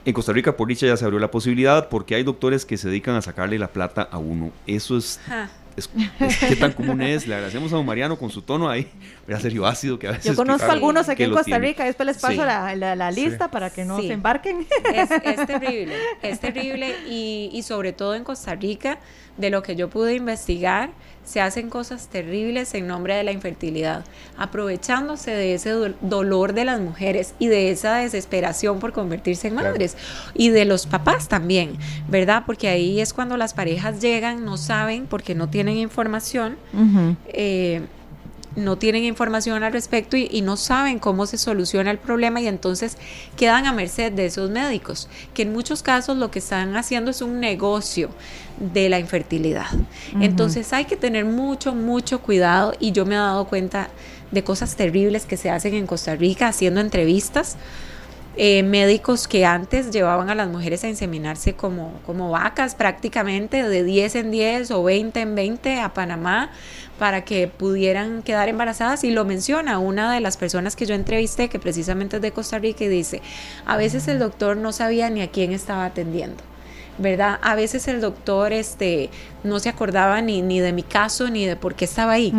[0.06, 2.88] En Costa Rica, por dicha, ya se abrió la posibilidad porque hay doctores que se
[2.88, 4.52] dedican a sacarle la plata a uno.
[4.65, 5.19] Eso es,
[6.48, 7.28] qué tan común es.
[7.28, 8.88] Le agradecemos a don Mariano con su tono ahí,
[9.32, 10.26] a serio ácido que a veces.
[10.26, 14.02] Yo conozco algunos aquí en Costa Rica, después les paso la, lista para que no
[14.02, 14.65] se embarquen.
[14.93, 15.10] Es,
[15.48, 19.00] terrible, es terrible y, y sobre todo en Costa Rica,
[19.38, 20.91] de lo que yo pude investigar
[21.30, 24.04] se hacen cosas terribles en nombre de la infertilidad,
[24.36, 25.70] aprovechándose de ese
[26.02, 29.96] dolor de las mujeres y de esa desesperación por convertirse en madres.
[30.34, 32.44] Y de los papás también, ¿verdad?
[32.48, 36.58] Porque ahí es cuando las parejas llegan, no saben porque no tienen información
[38.56, 42.98] no tienen información al respecto y, no saben cómo se soluciona el problema y entonces
[43.36, 47.22] quedan a merced de esos médicos, que en muchos casos lo que están haciendo es
[47.22, 48.10] un negocio
[48.58, 49.68] de la infertilidad.
[50.20, 53.90] Entonces hay que tener mucho, mucho cuidado y yo me he dado cuenta
[54.32, 57.58] de cosas terribles que se hacen en Costa Rica haciendo entrevistas
[58.41, 63.84] eh, médicos que antes llevaban a las mujeres a inseminarse como, como vacas prácticamente de
[63.84, 66.49] 10 en 10 o 20 en 20 a Panamá
[66.97, 71.49] para que pudieran quedar embarazadas y lo menciona una de las personas que yo entrevisté
[71.49, 73.21] que precisamente es de Costa Rica y dice,
[73.65, 76.49] a veces el doctor no sabía ni a quién estaba atendiendo.
[77.00, 77.40] ¿Verdad?
[77.42, 79.10] A veces el doctor este,
[79.44, 82.34] no se acordaba ni, ni de mi caso ni de por qué estaba ahí.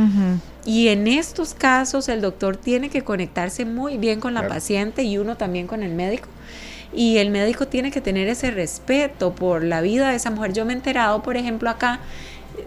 [0.64, 5.18] Y en estos casos el doctor tiene que conectarse muy bien con la paciente y
[5.18, 6.28] uno también con el médico.
[6.92, 10.52] Y el médico tiene que tener ese respeto por la vida de esa mujer.
[10.52, 12.00] Yo me he enterado, por ejemplo, acá,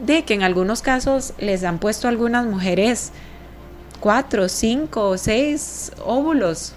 [0.04, 3.12] de que en algunos casos les han puesto a algunas mujeres
[4.00, 6.74] cuatro, cinco, seis óvulos.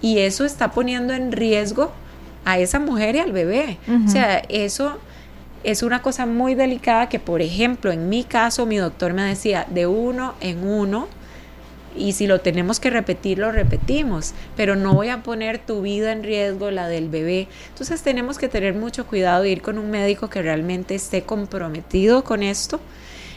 [0.00, 1.92] Y eso está poniendo en riesgo
[2.44, 3.78] a esa mujer y al bebé.
[4.06, 4.98] O sea, eso
[5.64, 9.66] es una cosa muy delicada que, por ejemplo, en mi caso, mi doctor me decía,
[9.70, 11.08] de uno en uno,
[11.96, 16.12] y si lo tenemos que repetir, lo repetimos, pero no voy a poner tu vida
[16.12, 17.48] en riesgo, la del bebé.
[17.68, 22.24] Entonces tenemos que tener mucho cuidado de ir con un médico que realmente esté comprometido
[22.24, 22.80] con esto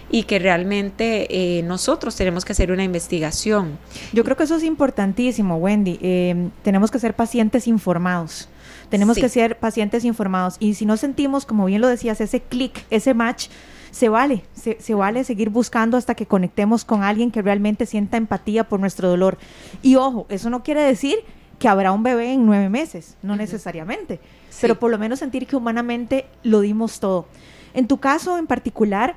[0.09, 3.77] y que realmente eh, nosotros tenemos que hacer una investigación.
[4.13, 5.99] Yo creo que eso es importantísimo, Wendy.
[6.01, 8.49] Eh, tenemos que ser pacientes informados.
[8.89, 10.57] Tenemos que ser pacientes informados.
[10.59, 13.49] Y si no sentimos, como bien lo decías, ese clic, ese match,
[13.91, 18.63] se vale, se, vale seguir buscando hasta que conectemos con alguien que realmente sienta empatía
[18.65, 19.37] por nuestro dolor.
[19.81, 21.17] Y ojo, eso no quiere decir
[21.59, 24.19] que habrá un bebé en nueve meses, no necesariamente,
[24.61, 27.25] pero por lo menos sentir que humanamente lo dimos todo.
[27.73, 29.15] En tu caso en particular,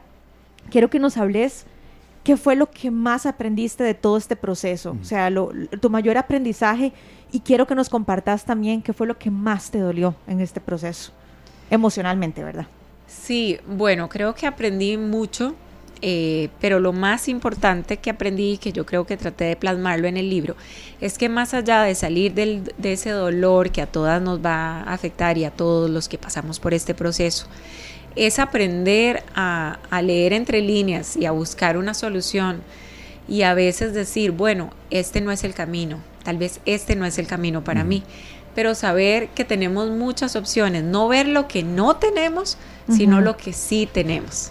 [0.71, 1.67] quiero que nos hables
[2.25, 5.31] qué fue lo que más aprendiste de todo este proceso, o sea,
[5.81, 6.93] tu mayor aprendizaje
[7.33, 10.61] y quiero que nos compartas también qué fue lo que más te dolió en este
[10.61, 11.13] proceso,
[11.71, 12.67] emocionalmente, ¿verdad?
[13.07, 15.55] Sí, bueno, creo que aprendí mucho,
[16.03, 20.17] eh, pero lo más importante que aprendí, que yo creo que traté de plasmarlo en
[20.17, 20.57] el libro,
[21.01, 24.83] es que más allá de salir del, de ese dolor que a todas nos va
[24.83, 27.47] a afectar y a todos los que pasamos por este proceso,
[28.17, 32.63] es aprender a, a leer entre líneas y a buscar una solución
[33.29, 37.19] y a veces decir, bueno, este no es el camino, tal vez este no es
[37.19, 38.03] el camino para mí,
[38.55, 43.53] pero saber que tenemos muchas opciones, no ver lo que no tenemos, sino lo que
[43.53, 44.51] sí tenemos.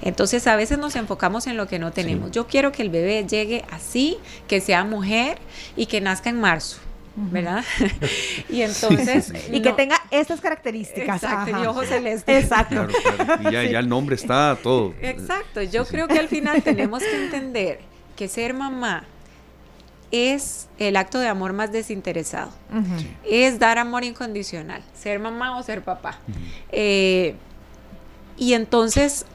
[0.00, 2.30] Entonces a veces nos enfocamos en lo que no tenemos.
[2.30, 5.38] Yo quiero que el bebé llegue así, que sea mujer
[5.76, 6.78] y que nazca en marzo.
[7.16, 7.64] ¿Verdad?
[8.48, 9.32] y entonces...
[9.50, 11.22] y que tenga estas características.
[11.22, 12.44] Exacto, y ojos celestes.
[12.44, 12.88] Exacto.
[13.40, 14.94] Y ya, ya, el nombre está todo.
[15.00, 17.80] Exacto, yo creo que al final tenemos que entender
[18.16, 19.04] que ser mamá
[20.10, 22.52] es el acto de amor más desinteresado.
[23.24, 26.18] Es dar amor incondicional, ser mamá o ser papá.
[26.70, 27.34] Eh,
[28.36, 29.26] y entonces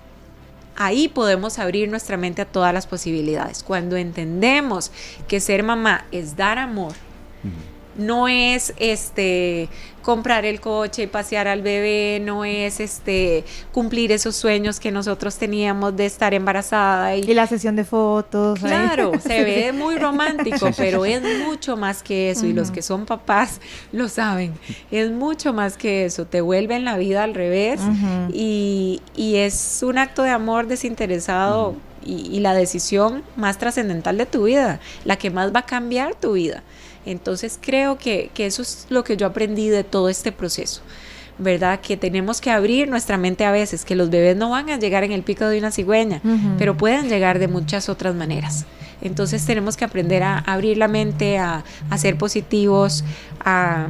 [0.78, 3.64] ahí podemos abrir nuestra mente a todas las posibilidades.
[3.64, 4.92] Cuando entendemos
[5.28, 6.94] que ser mamá es dar amor,
[8.00, 9.70] no es este
[10.02, 15.38] comprar el coche y pasear al bebé, no es este cumplir esos sueños que nosotros
[15.38, 18.60] teníamos de estar embarazada y, la sesión de fotos.
[18.60, 23.06] Claro, se ve muy romántico, pero es mucho más que eso y los que son
[23.06, 24.54] papás lo saben.
[24.90, 27.80] Es mucho más que eso, te vuelven la vida al revés
[28.34, 31.76] y, es un acto de amor desinteresado.
[32.04, 36.16] Y, y la decisión más trascendental de tu vida, la que más va a cambiar
[36.16, 36.64] tu vida.
[37.10, 40.82] Entonces creo que, eso es lo que yo aprendí de todo este proceso.
[41.42, 41.80] ¿verdad?
[41.80, 45.06] Que tenemos que abrir nuestra mente a veces, que los bebés no van a llegar
[45.06, 46.22] en el pico de una cigüeña,
[46.58, 48.66] pero pueden llegar de muchas otras maneras.
[49.02, 51.64] Entonces tenemos que aprender a abrir la mente, a,
[51.98, 53.06] ser positivos,
[53.44, 53.88] a...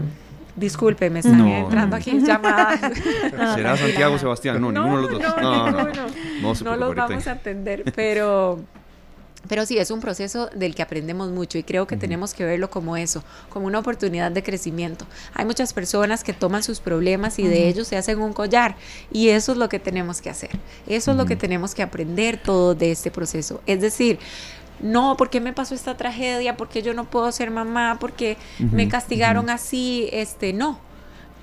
[0.56, 2.82] Disculpe, me están entrando aquí llamadas.
[3.56, 4.62] ¿Será Santiago Sebastián?
[4.62, 5.42] No, ninguno de los dos.
[5.42, 6.54] No, no, no.
[6.64, 8.60] No, los vamos a atender, pero
[9.50, 12.70] pero sí, es un proceso del que aprendemos mucho y creo que tenemos que verlo
[12.70, 15.06] como eso, como una oportunidad de crecimiento.
[15.34, 18.76] Hay muchas personas que toman sus problemas y de ellos se hacen un collar
[19.12, 20.52] y eso es lo que tenemos que hacer.
[20.88, 23.62] Eso es lo que tenemos que aprender todo de este proceso.
[23.66, 24.20] Es decir,
[24.82, 26.56] no, ¿por qué me pasó esta tragedia?
[26.56, 27.98] ¿Por qué yo no puedo ser mamá?
[28.00, 30.10] ¿Por qué me castigaron así?
[30.12, 30.80] Este, no.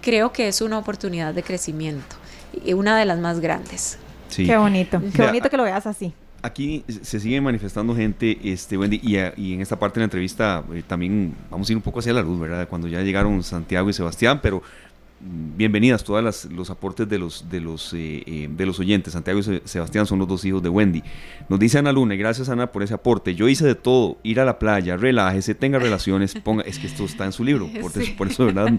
[0.01, 2.15] Creo que es una oportunidad de crecimiento
[2.65, 3.99] y una de las más grandes.
[4.29, 4.47] Sí.
[4.47, 6.15] Qué bonito, qué bonito que lo veas así
[6.47, 10.65] aquí se sigue manifestando gente, este, Wendy, y, y en esta parte de la entrevista
[10.73, 12.69] eh, también vamos a ir un poco hacia la luz, ¿verdad?
[12.69, 14.63] Cuando ya llegaron Santiago y Sebastián, pero
[15.21, 19.13] mm, bienvenidas todas los aportes de los de los eh, eh, de los oyentes.
[19.13, 21.03] Santiago y Sebastián son los dos hijos de Wendy.
[21.49, 23.35] Nos dice Ana Luna, y gracias Ana por ese aporte.
[23.35, 27.05] Yo hice de todo, ir a la playa, relájese, tenga relaciones, ponga, es que esto
[27.05, 28.73] está en su libro, por, eso, por eso, ¿verdad?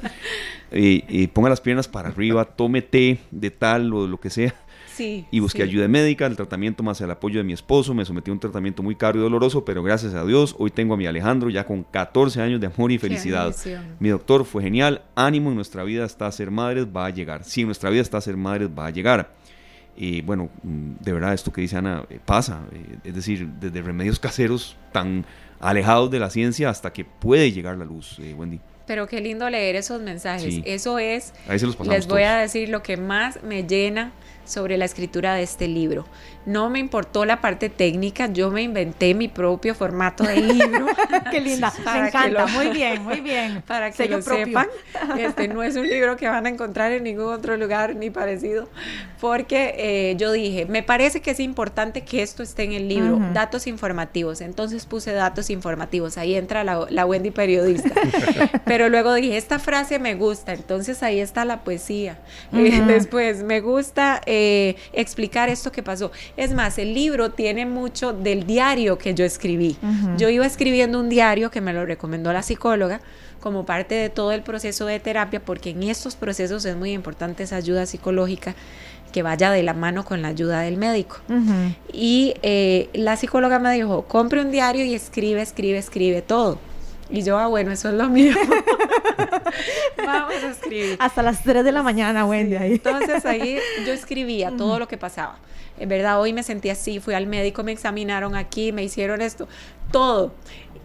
[1.33, 4.55] ponga las piernas para arriba, tome té de tal o lo que sea
[4.97, 5.25] Sí.
[5.29, 8.33] Y busqué ayuda médica, el tratamiento más el apoyo de mi esposo, me sometí a
[8.33, 11.51] un tratamiento muy caro y doloroso, pero gracias a Dios hoy tengo a mi Alejandro
[11.51, 13.55] ya con 14 años de amor y felicidad.
[13.99, 17.43] Mi doctor fue genial, ánimo en nuestra vida hasta ser madres va a llegar.
[17.43, 19.35] Sí, en nuestra vida hasta ser madres va a llegar.
[19.95, 23.81] Y bueno, mm, de verdad esto que dice Ana eh, pasa, eh, es decir, desde
[23.81, 25.25] remedios caseros tan
[25.59, 28.59] alejados de la ciencia hasta que puede llegar la luz, eh, Wendy.
[28.85, 30.61] Pero qué lindo leer esos mensajes.
[30.63, 31.33] Eso es,
[31.83, 34.13] les voy a decir lo que más me llena
[34.47, 36.05] sobre la escritura de este libro.
[36.45, 40.87] No me importó la parte técnica, yo me inventé mi propio formato de libro.
[41.31, 43.61] Qué linda, me encanta, muy bien, muy bien.
[43.67, 44.67] Para que lo sepan,
[45.17, 48.69] este no es un libro que van a encontrar en ningún otro lugar ni parecido,
[49.19, 53.19] porque eh, yo dije, me parece que es importante que esto esté en el libro,
[53.33, 54.39] datos informativos.
[54.39, 57.89] Entonces puse datos informativos, ahí entra la, Wendy periodista.
[58.65, 62.19] Pero luego dije, esta frase me gusta, entonces ahí está la poesía.
[62.53, 64.36] Eh, después, me gusta eh,
[64.93, 69.77] explicar esto que pasó es más, el libro tiene mucho del diario que yo escribí.
[70.17, 73.01] Yo iba escribiendo un diario que me lo recomendó la psicóloga
[73.39, 77.43] como parte de todo el proceso de terapia, porque en estos procesos es muy importante
[77.43, 78.55] esa ayuda psicológica
[79.11, 81.17] que vaya de la mano con la ayuda del médico.
[81.93, 86.59] Y eh, la psicóloga me dijo, compre un diario y escribe, escribe, escribe todo.
[87.09, 88.33] Y yo, ah, bueno, eso es lo mío.
[89.97, 90.97] Vamos a escribir.
[90.99, 92.55] Hasta las 3 de la mañana, Wendy.
[92.55, 92.73] ahí.
[92.73, 95.37] Entonces ahí yo escribía todo lo que pasaba
[95.79, 99.47] en verdad hoy me sentí así, fui al médico, me examinaron aquí, me hicieron esto,
[99.91, 100.33] todo.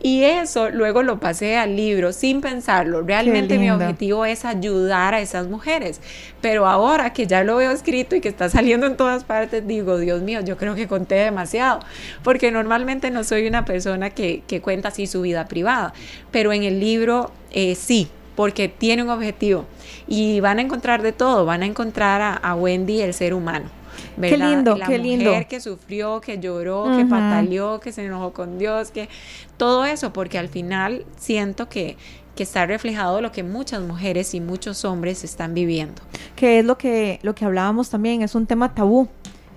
[0.05, 3.03] Y eso luego lo pasé al libro sin pensarlo.
[3.03, 6.01] Realmente mi objetivo es ayudar a esas mujeres.
[6.41, 9.99] Pero ahora que ya lo veo escrito y que está saliendo en todas partes, digo,
[9.99, 11.81] Dios mío, yo creo que conté demasiado.
[12.25, 15.95] Porque normalmente no soy una persona que, cuenta así su vida privada.
[16.33, 19.67] Pero en el libro eh, sí, porque tiene un objetivo.
[20.09, 21.45] Y van a encontrar de todo.
[21.47, 23.82] Van a encontrar a Wendy, el ser humano
[24.21, 28.59] Qué lindo, la qué mujer que sufrió, que lloró, que pataleó, que se enojó con
[28.59, 29.09] Dios, que
[29.57, 31.97] todo eso, porque al final siento que,
[32.35, 36.03] que está reflejado lo que muchas mujeres y muchos hombres están viviendo.
[36.37, 39.09] Que es lo que, lo que hablábamos también, es un tema tabú.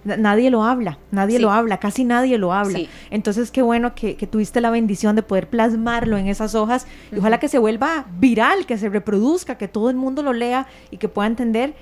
[0.03, 2.79] Nadie lo habla, nadie lo habla, casi nadie lo habla.
[3.09, 7.39] Entonces, qué bueno que, tuviste la bendición de poder plasmarlo en esas hojas y ojalá
[7.39, 11.09] que se vuelva viral, que se reproduzca, que todo el mundo lo lea y que
[11.09, 11.73] pueda entender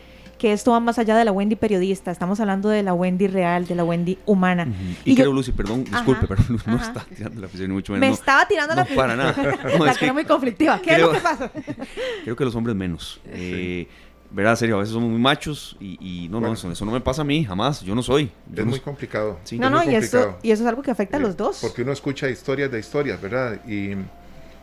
[0.44, 3.66] que esto va más allá de la Wendy periodista, estamos hablando de la Wendy real,
[3.66, 4.68] de la Wendy humana.
[5.06, 8.10] Y, creo, Lucy, perdón, disculpe, pero no está tirando la afición mucho menos.
[8.10, 9.34] Me estaba tirando la no, para nada.
[9.80, 10.82] No, es que muy conflictiva.
[10.82, 11.50] ¿Qué es lo que pasa?
[12.26, 13.22] creo que los hombres menos.
[13.28, 13.88] Eh,
[14.32, 14.58] ¿Verdad?
[14.58, 17.46] Serio, a veces somos muy machos y, no, no, eso, no me pasa a mí,
[17.46, 17.80] jamás.
[17.80, 18.30] Yo no soy.
[18.54, 19.40] es muy complicado.
[19.46, 19.58] Sí.
[19.58, 21.60] No, no, y, Eso, y eso es algo que afecta a los dos.
[21.62, 23.66] Porque uno escucha historias de historias, ¿verdad?
[23.66, 23.92] Y,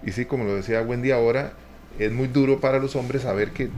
[0.07, 1.55] y sí, como lo decía Wendy ahora,
[1.99, 3.71] es muy duro para los hombres saber que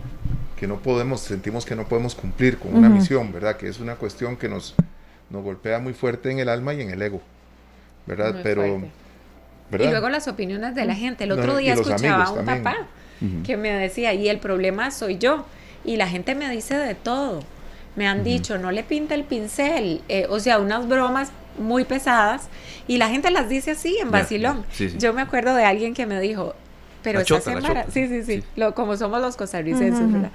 [0.62, 3.56] que no podemos, sentimos que no podemos cumplir con una misión, ¿verdad?
[3.56, 4.76] Que es una cuestión que nos,
[5.28, 7.20] nos golpea muy fuerte en el alma y en el ego,
[8.06, 8.36] ¿verdad?
[8.44, 8.80] Pero...
[9.72, 11.24] Y luego las opiniones de la gente.
[11.24, 12.76] El otro día escuchaba a un papá
[13.44, 15.46] que me decía, y el problema soy yo.
[15.84, 17.42] Y la gente me dice de todo.
[17.96, 20.02] Me han dicho, no le pinta el pincel.
[20.08, 22.48] Eh, o sea, unas bromas muy pesadas.
[22.86, 24.64] Y la gente las dice así, en vacilón.
[24.96, 26.54] Yo me acuerdo de alguien que me dijo,
[27.02, 27.86] pero estás embarazada.
[27.92, 30.30] Sí, sí, sí, Lo, como somos los costarricenses, ¿verdad?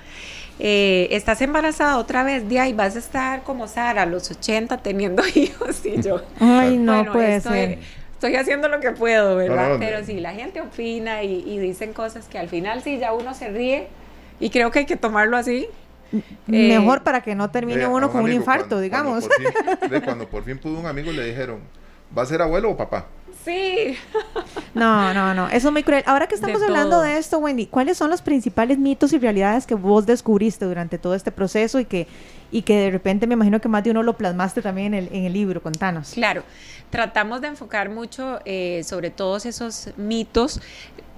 [0.60, 4.78] Eh, estás embarazada otra vez, día y vas a estar como Sara a los 80
[4.78, 6.22] teniendo hijos y yo.
[6.40, 7.80] Ay, no puede estoy, ser.
[8.14, 9.76] Estoy haciendo lo que puedo, ¿verdad?
[9.78, 13.50] Pero sí, la gente opina y, dicen cosas que al final sí ya uno se
[13.50, 13.88] ríe
[14.40, 15.68] y creo que hay que tomarlo así.
[16.48, 19.30] Mejor eh, para que no termine uno con un infarto, digamos.
[20.06, 21.60] cuando por fin pudo un amigo le dijeron,
[22.18, 23.06] ¿va a ser abuelo o papá?
[23.48, 23.96] Sí.
[24.74, 26.04] No, no, no, eso es muy cruel.
[26.06, 29.74] Ahora que estamos hablando de esto, Wendy, ¿cuáles son los principales mitos y realidades que
[29.74, 32.08] vos descubriste durante todo este proceso y que,
[32.52, 35.16] y que de repente me imagino que más de uno lo plasmaste también en el,
[35.16, 35.64] en el libro?
[35.64, 36.12] Contanos.
[36.14, 36.44] Claro,
[36.90, 40.62] tratamos de enfocar mucho eh, sobre todos esos mitos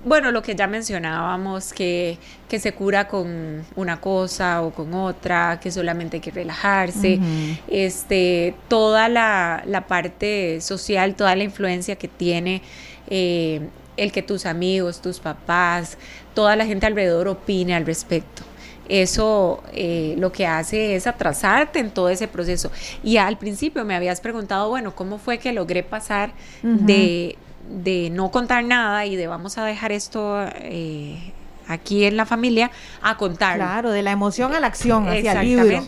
[0.04, 5.60] bueno, lo que ya mencionábamos, que, que, se cura con una cosa o con otra,
[5.62, 7.20] que solamente hay que relajarse,
[7.68, 12.62] este, toda la, la, parte social, toda la influencia que tiene
[13.08, 13.62] eh,
[13.98, 15.98] el que tus amigos, tus papás,
[16.34, 18.44] toda la gente alrededor opine al respecto.
[18.88, 22.72] Eso eh, lo que hace es atrasarte en todo ese proceso.
[23.04, 26.32] Y al principio me habías preguntado, bueno, ¿cómo fue que logré pasar
[26.64, 27.38] de
[27.70, 31.34] de no contar nada y de vamos a dejar esto eh,
[31.68, 32.72] aquí en la familia
[33.02, 33.58] a contar.
[33.58, 35.84] Claro, de la emoción a la acción hacia el libro.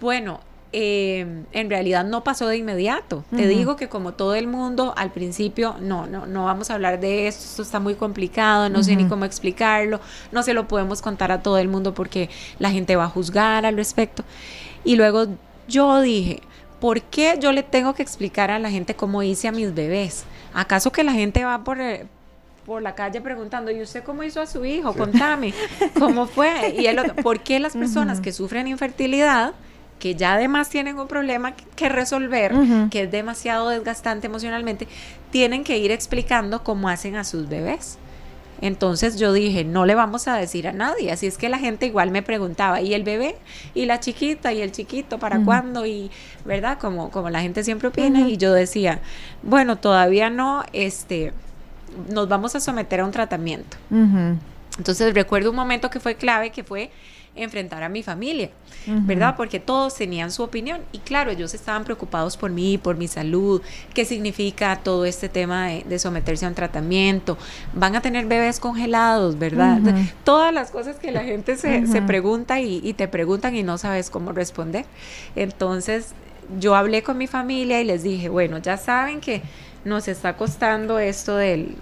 [0.00, 0.40] Bueno,
[0.76, 3.24] eh, en realidad no pasó de inmediato.
[3.34, 6.98] Te digo que como todo el mundo al principio, no, no, no vamos a hablar
[6.98, 10.00] de esto, esto está muy complicado, no sé ni cómo explicarlo,
[10.32, 12.28] no se lo podemos contar a todo el mundo porque
[12.58, 14.24] la gente va a juzgar al respecto.
[14.84, 15.26] Y luego
[15.68, 16.42] yo dije,
[16.80, 20.24] ¿por qué yo le tengo que explicar a la gente cómo hice a mis bebés?
[20.52, 22.06] ¿Acaso que la gente va por, eh,
[22.64, 24.94] por la calle preguntando, ¿y usted cómo hizo a su hijo?
[24.94, 25.52] Contame,
[25.98, 26.74] ¿cómo fue?
[26.78, 29.52] Y el otro, ¿por qué las personas que sufren infertilidad,
[29.98, 32.52] que ya además tienen un problema que resolver,
[32.90, 34.88] que es demasiado desgastante emocionalmente,
[35.30, 37.98] tienen que ir explicando cómo hacen a sus bebés?
[38.60, 41.10] Entonces yo dije, no le vamos a decir a nadie.
[41.12, 43.36] Así es que la gente igual me preguntaba, ¿y el bebé?
[43.74, 44.52] ¿Y la chiquita?
[44.52, 45.18] ¿Y el chiquito?
[45.18, 45.86] ¿Para cuándo?
[45.86, 46.10] Y,
[46.44, 46.78] ¿verdad?
[46.78, 48.28] Como, como la gente siempre opina.
[48.28, 49.00] Y yo decía,
[49.42, 51.32] bueno, todavía no, este,
[52.08, 53.76] nos vamos a someter a un tratamiento.
[54.78, 56.90] Entonces recuerdo un momento que fue clave, que fue
[57.36, 58.50] enfrentar a mi familia,
[58.86, 59.34] ¿verdad?
[59.36, 63.60] Porque todos tenían su opinión y claro, ellos estaban preocupados por mí, por mi salud,
[63.92, 67.36] qué significa todo este tema de, someterse a un tratamiento,
[67.72, 69.80] van a tener bebés congelados, ¿verdad?
[70.22, 73.78] Todas las cosas que la gente se, se pregunta y, y te preguntan y no
[73.78, 74.84] sabes cómo responder.
[75.34, 76.14] Entonces
[76.60, 79.42] yo hablé con mi familia y les dije, bueno, ya saben que
[79.84, 81.74] nos está costando esto de,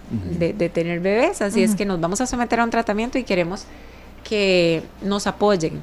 [0.73, 3.65] tener bebés, así es que nos vamos a someter a un tratamiento y queremos
[4.23, 5.81] que nos apoyen.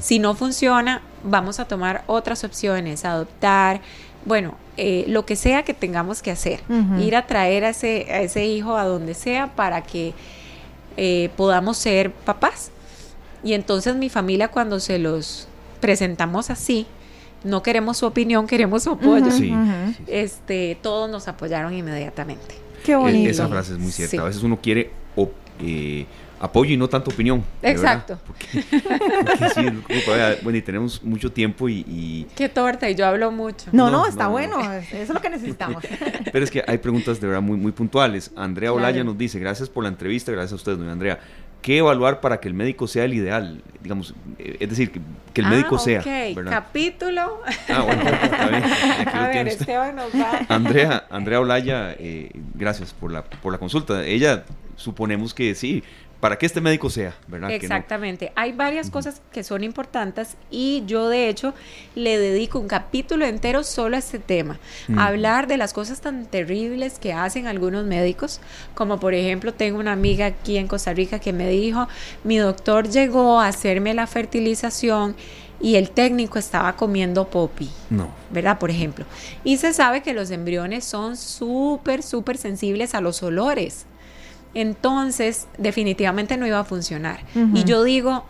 [0.00, 3.82] Si no funciona, vamos a tomar otras opciones, adoptar,
[4.24, 6.60] bueno, eh, lo que sea que tengamos que hacer,
[6.98, 10.14] ir a traer a ese, a ese hijo a donde sea para que
[10.96, 12.70] eh, podamos ser papás.
[13.44, 15.48] Y entonces mi familia cuando se los
[15.80, 16.86] presentamos así,
[17.44, 19.26] no queremos su opinión, queremos su apoyo.
[20.06, 22.54] Este, todos nos apoyaron inmediatamente.
[22.84, 23.30] Qué bonito.
[23.30, 24.22] Esa frase es muy cierta.
[24.22, 24.90] A veces uno quiere
[25.60, 26.06] eh,
[26.40, 27.44] apoyo y no tanto opinión.
[27.62, 28.18] Exacto.
[28.26, 28.64] Porque,
[30.42, 33.66] bueno, y tenemos mucho tiempo y, Qué torta, y yo hablo mucho.
[33.72, 35.82] No, no, está bueno, eso es lo que necesitamos.
[36.32, 38.30] Pero es que hay preguntas de verdad muy, muy puntuales.
[38.36, 41.18] Andrea Olaya nos dice, gracias por la entrevista, gracias a usted, doña Andrea.
[41.62, 43.62] ¿Qué evaluar para que el médico sea el ideal?
[43.82, 45.00] Digamos, eh, es decir, que,
[45.40, 46.02] el ah, médico sea.
[46.34, 46.52] ¿verdad?
[46.52, 47.40] Capítulo.
[47.68, 48.64] Ah, bueno, está bien.
[49.12, 50.46] a ver, Esteban nos va.
[50.48, 54.04] Andrea, Andrea Olaya, eh, gracias por la, por la consulta.
[54.04, 54.44] Ella
[54.76, 55.82] suponemos que sí,
[56.20, 57.50] para que este médico sea, ¿verdad?
[57.52, 58.32] Exactamente.
[58.34, 61.54] Hay varias cosas que son importantes y yo de hecho
[61.94, 64.58] le dedico un capítulo entero solo a este tema.
[64.96, 68.40] Hablar de las cosas tan terribles que hacen algunos médicos,
[68.74, 71.86] como por ejemplo tengo una amiga aquí en Costa Rica que me dijo,
[72.24, 75.14] mi doctor llegó a hacerme la fertilización
[75.60, 77.70] y el técnico estaba comiendo popi.
[77.90, 78.10] No.
[78.30, 78.58] ¿Verdad?
[78.58, 79.04] Por ejemplo.
[79.44, 83.86] Y se sabe que los embriones son súper, súper sensibles a los olores
[84.60, 87.20] entonces definitivamente no iba a funcionar.
[87.54, 88.24] Y yo digo,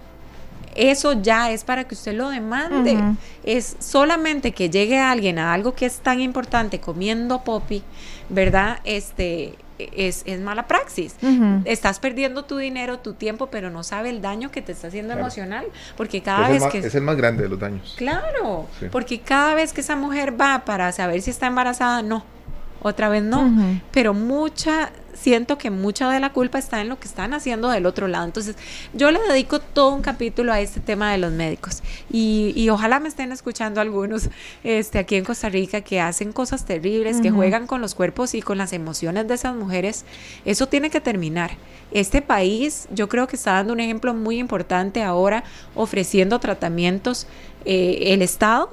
[0.75, 2.99] eso ya es para que usted lo demande.
[3.45, 7.83] Es solamente que llegue alguien a algo que es tan importante comiendo popi,
[8.29, 8.79] ¿verdad?
[8.85, 11.17] Este es, mala praxis.
[11.65, 15.15] Estás perdiendo tu dinero, tu tiempo, pero no sabe el daño que te está haciendo
[15.15, 15.67] emocional.
[15.97, 16.79] Porque cada vez que...
[16.79, 17.95] Es el más grande de los daños.
[17.97, 22.25] Claro, porque cada vez que esa mujer va para saber si está embarazada, no.
[22.83, 23.51] Otra vez no.
[23.93, 27.87] Pero mucha siento que mucha de la culpa está en lo que están haciendo del
[27.87, 28.25] otro lado.
[28.25, 28.57] Entonces,
[28.95, 33.09] yo le dedico todo un capítulo a este tema de los médicos y, ojalá me
[33.09, 34.29] estén escuchando algunos
[34.63, 38.43] este, aquí en Costa Rica que hacen cosas terribles, que juegan con los cuerpos y
[38.43, 40.05] con las emociones de esas mujeres.
[40.45, 41.53] Eso tiene que terminar.
[41.91, 47.27] Este país yo creo que está dando un ejemplo muy importante ahora ofreciendo tratamientos
[47.65, 48.71] eh, el Estado.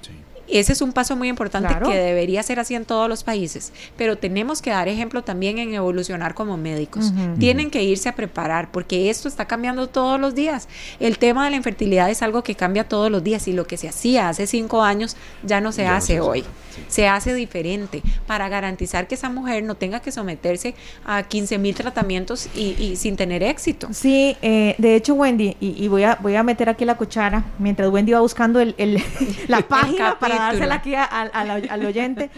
[0.00, 0.19] sí
[0.58, 4.18] ese es un paso muy importante que debería ser así en todos los países, pero
[4.18, 7.12] tenemos que dar ejemplo también en evolucionar como médicos.
[7.38, 10.68] Tienen que irse a preparar porque esto está cambiando todos los días.
[10.98, 13.76] El tema de la infertilidad es algo que cambia todos los días y lo que
[13.76, 16.44] se hacía hace cinco años ya no se hace hoy.
[16.88, 20.74] Se hace diferente para garantizar que esa mujer no tenga que someterse
[21.04, 23.88] a 15 mil tratamientos y, sin tener éxito.
[23.92, 27.90] Sí, eh, de hecho Wendy, y, voy, a, voy a meter aquí la cuchara mientras
[27.90, 28.74] Wendy va buscando el,
[29.48, 32.30] la página para dársela aquí al oyente.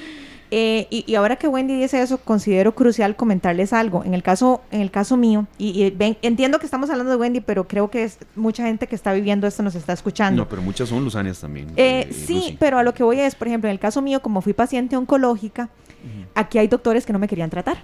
[0.54, 4.04] Eh, y, ahora que Wendy dice eso, considero crucial comentarles algo.
[4.04, 7.40] En el caso, en el caso mío, y, ven, entiendo que estamos hablando de Wendy,
[7.40, 10.42] pero creo que es mucha gente que está viviendo esto nos está escuchando.
[10.42, 11.68] No, pero muchas son lusanes también.
[11.70, 14.20] Eh, eh, sí, pero a lo que voy es, por ejemplo, en el caso mío,
[14.20, 15.70] como fui paciente oncológica,
[16.34, 17.78] aquí hay doctores que no me querían tratar.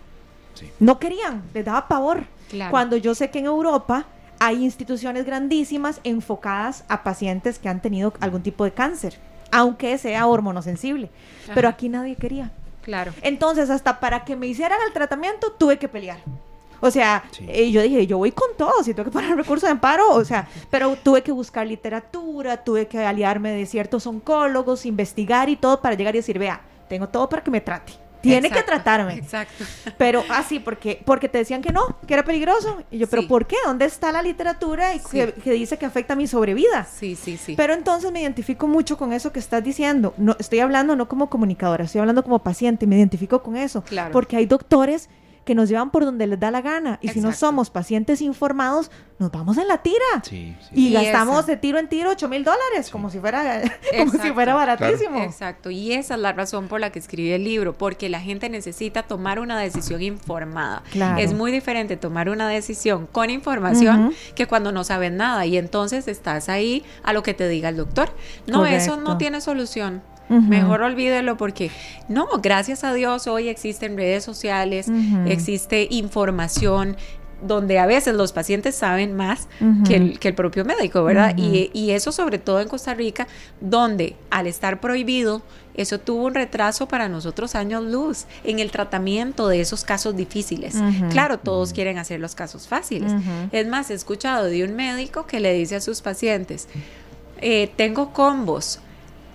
[0.78, 2.24] No querían, les daba pavor.
[2.70, 4.04] Cuando yo sé que en Europa
[4.40, 9.18] hay instituciones grandísimas enfocadas a pacientes que han tenido algún tipo de cáncer
[9.50, 11.10] aunque sea hormonosensible.
[11.54, 12.50] Pero aquí nadie quería.
[12.82, 13.12] Claro.
[13.22, 16.18] Entonces, hasta para que me hicieran el tratamiento, tuve que pelear.
[16.80, 19.72] O sea, eh, yo dije, yo voy con todo, si tengo que poner recursos de
[19.72, 25.48] amparo, o sea, pero tuve que buscar literatura, tuve que aliarme de ciertos oncólogos, investigar
[25.48, 27.92] y todo para llegar y decir, vea, tengo todo para que me trate.
[28.20, 29.14] Tiene que tratarme.
[29.14, 29.64] Exacto.
[29.98, 32.82] Pero así, porque, porque te decían que no, que era peligroso.
[32.90, 33.56] Y yo, ¿pero por qué?
[33.64, 36.84] ¿Dónde está la literatura y que, dice que afecta a mi sobrevida?
[36.84, 37.54] Sí, sí, sí.
[37.56, 40.14] Pero entonces me identifico mucho con eso que estás diciendo.
[40.16, 43.82] No, estoy hablando no como comunicadora, estoy hablando como paciente, me identifico con eso.
[43.82, 44.12] Claro.
[44.12, 45.08] Porque hay doctores
[45.48, 46.98] que nos llevan por donde les da la gana.
[47.00, 50.04] Y si no somos pacientes informados, nos vamos en la tira.
[50.74, 53.62] Y, gastamos de tiro en tiro 8 mil dólares, como, si fuera,
[53.98, 55.22] como si fuera baratísimo.
[55.22, 55.70] Exacto.
[55.70, 59.04] Y esa es la razón por la que escribí el libro, porque la gente necesita
[59.04, 60.82] tomar una decisión informada.
[61.16, 66.08] Es muy diferente tomar una decisión con información que cuando no sabes nada y entonces
[66.08, 68.10] estás ahí a lo que te diga el doctor.
[68.46, 70.02] No, eso no tiene solución.
[70.28, 71.70] Mejor olvídelo porque
[72.08, 74.88] no, gracias a Dios hoy existen redes sociales,
[75.26, 76.96] existe información
[77.40, 79.48] donde a veces los pacientes saben más
[79.86, 81.34] que, el, propio médico, ¿verdad?
[81.36, 83.28] y, y, eso sobre todo en Costa Rica,
[83.60, 85.42] donde al estar prohibido,
[85.78, 90.74] eso tuvo un retraso para nosotros años luz en el tratamiento de esos casos difíciles.
[91.10, 93.12] Claro, todos quieren hacer los casos fáciles.
[93.52, 96.66] Es más, he escuchado de un médico que le dice a sus pacientes,
[97.40, 98.80] eh, tengo combos,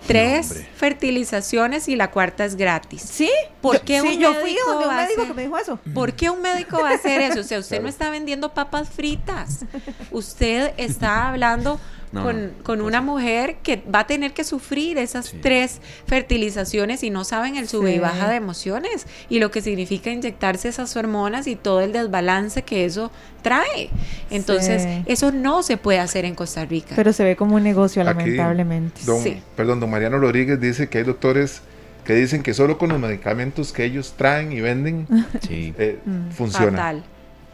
[0.06, 3.02] tres fertilizaciones y la cuarta es gratis.
[3.02, 3.30] ¿Sí?
[3.60, 5.78] ¿Por qué un yo fui un médico que me dijo eso.
[5.94, 7.40] ¿Por qué un médico va a hacer eso?
[7.40, 9.64] O sea, usted no está vendiendo papas fritas.
[10.10, 11.80] Usted está hablando
[12.22, 17.24] con, con una mujer que va a tener que sufrir esas tres fertilizaciones y no
[17.24, 21.56] saben el sube y baja de emociones y lo que significa inyectarse esas hormonas y
[21.56, 23.10] todo el desbalance que eso
[23.42, 23.90] trae.
[24.30, 26.94] Entonces, eso no se puede hacer en Costa Rica.
[26.96, 29.00] Pero se ve como un negocio, lamentablemente.
[29.22, 29.42] sí.
[29.56, 31.62] Perdón, don Mariano Rodríguez dice que hay doctores
[32.04, 35.06] que dicen que solo con los medicamentos que ellos traen y venden
[35.48, 36.30] eh, mm.
[36.30, 37.02] funciona.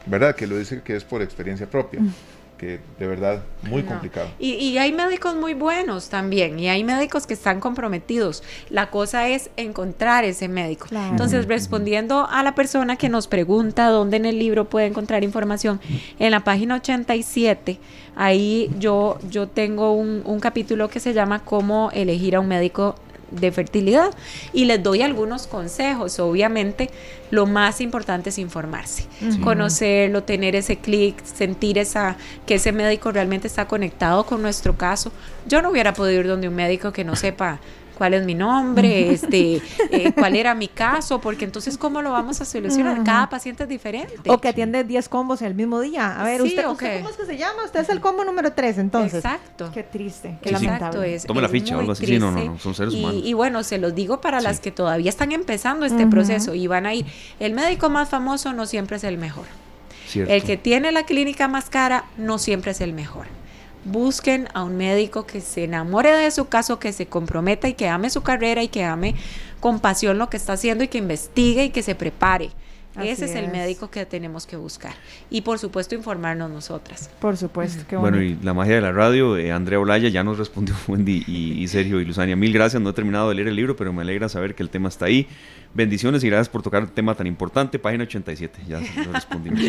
[0.06, 0.34] ¿Verdad?
[0.34, 2.00] Que lo dice que es por experiencia propia.
[2.00, 2.12] Mm
[2.61, 4.28] que de verdad muy complicado.
[4.38, 8.42] Y, hay médicos muy buenos también, y hay médicos que están comprometidos.
[8.68, 10.86] La cosa es encontrar ese médico.
[10.90, 15.80] Entonces, respondiendo a la persona que nos pregunta dónde en el libro puede encontrar información,
[16.18, 17.78] en la página 87,
[18.14, 22.94] ahí yo, yo tengo un, un capítulo que se llama Cómo elegir a un médico
[23.30, 24.10] de fertilidad
[24.52, 26.18] y les doy algunos consejos.
[26.20, 26.90] Obviamente,
[27.30, 29.04] lo más importante es informarse,
[29.42, 32.16] conocerlo, tener ese clic, sentir esa
[32.46, 35.12] que ese médico realmente está conectado con nuestro caso.
[35.46, 37.60] Yo no hubiera podido ir donde un médico que no sepa
[38.01, 42.40] cuál es mi nombre, este, eh, cuál era mi caso, porque entonces cómo lo vamos
[42.40, 43.05] a solucionar.
[43.05, 44.14] Cada paciente es diferente.
[44.26, 46.18] O que atiende 10 combos el mismo día.
[46.18, 46.80] A ver, usted, ¿cómo
[47.11, 47.62] es que se llama?
[47.66, 49.22] Usted es el combo número 3, entonces.
[49.22, 49.70] Exacto.
[49.74, 51.20] Qué triste, qué lamentable.
[51.26, 52.18] Tome la ficha o algo así.
[52.18, 53.20] no, no, son seres humanos.
[53.22, 56.86] Y, bueno, se los digo para las que todavía están empezando este proceso y van
[56.86, 57.05] a ir.
[57.38, 59.44] El médico más famoso no siempre es el mejor.
[60.14, 63.26] El que tiene la clínica más cara no siempre es el mejor
[63.84, 67.88] busquen a un médico que se enamore de su caso, que se comprometa y que
[67.88, 69.14] ame su carrera y que ame
[69.60, 72.50] con pasión lo que está haciendo y que investigue y que se prepare.
[72.99, 74.93] Ese es, el médico que tenemos que buscar.
[75.30, 77.09] Y por supuesto informarnos nosotras.
[77.20, 77.84] Por supuesto.
[77.88, 81.24] Qué bueno, y la magia de la radio, eh, Andrea Olaya ya nos respondió Wendy
[81.26, 82.34] y, Sergio y Luzania.
[82.34, 84.70] Mil gracias, no he terminado de leer el libro, pero me alegra saber que el
[84.70, 85.28] tema está ahí.
[85.72, 87.78] Bendiciones y gracias por tocar un tema tan importante.
[87.78, 89.61] Página 87, ya lo respondimos.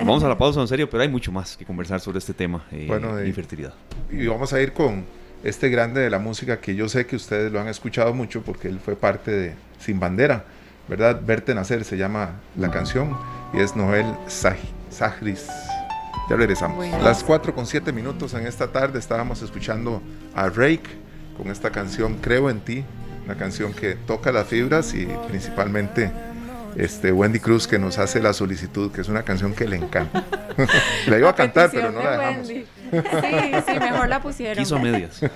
[0.00, 2.66] vamos a la pausa, en serio, pero hay mucho más que conversar sobre este tema,
[2.72, 3.72] eh, bueno, infertilidad.
[4.10, 5.04] Y vamos a ir con
[5.42, 8.68] este grande de la música que yo sé que ustedes lo han escuchado mucho porque
[8.68, 10.44] él fue parte de Sin Bandera
[10.90, 11.22] ¿verdad?
[11.24, 13.16] Verte nacer se llama la canción
[13.54, 15.46] y es Noel Sajris.
[16.28, 16.84] Ya regresamos.
[17.02, 20.02] Las 4 con 7 minutos en esta tarde estábamos escuchando
[20.34, 20.90] a Rake
[21.36, 22.84] con esta canción Creo en ti,
[23.24, 26.10] una canción que toca las fibras y principalmente
[26.76, 30.24] este Wendy Cruz que nos hace la solicitud, que es una canción que le encanta.
[31.06, 32.48] la iba a, cantar, pero no la dejamos.
[32.90, 34.62] Sí, sí, mejor la pusieron.
[34.62, 35.20] Quiso medias.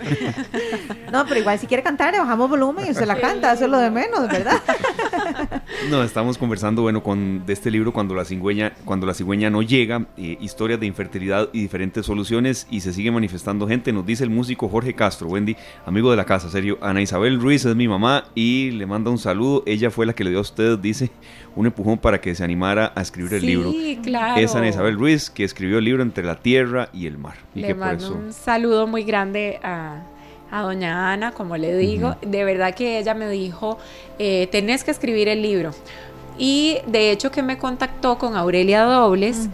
[1.13, 3.71] No, pero igual si quiere cantar, le bajamos volumen y se la canta, eso es
[3.71, 4.61] lo de menos, ¿verdad?
[5.91, 9.63] No, estamos conversando, bueno, con de este libro cuando la cigüeña, cuando la cigüeña no
[9.63, 13.93] llega, eh, historias de infertilidad y diferentes soluciones y se sigue manifestando gente.
[13.93, 16.79] Nos dice el músico Jorge Castro, Wendy, amigo de la casa, serio.
[16.81, 19.63] Ana Isabel Ruiz es mi mamá y le manda un saludo.
[19.67, 21.11] Ella fue la que le dio a usted, dice,
[21.57, 23.71] un empujón para que se animara a escribir el libro.
[23.71, 24.41] Sí, claro.
[24.41, 27.37] Es Ana Isabel Ruiz que escribió el libro Entre la Tierra y el Mar.
[27.55, 30.03] Le mando un saludo muy grande a,
[30.51, 32.17] doña Ana, como le digo.
[32.23, 33.79] De verdad que ella me dijo,
[34.19, 35.71] eh, tenés que escribir el libro.
[36.39, 39.49] Y de hecho que me contactó con Aurelia Dobles,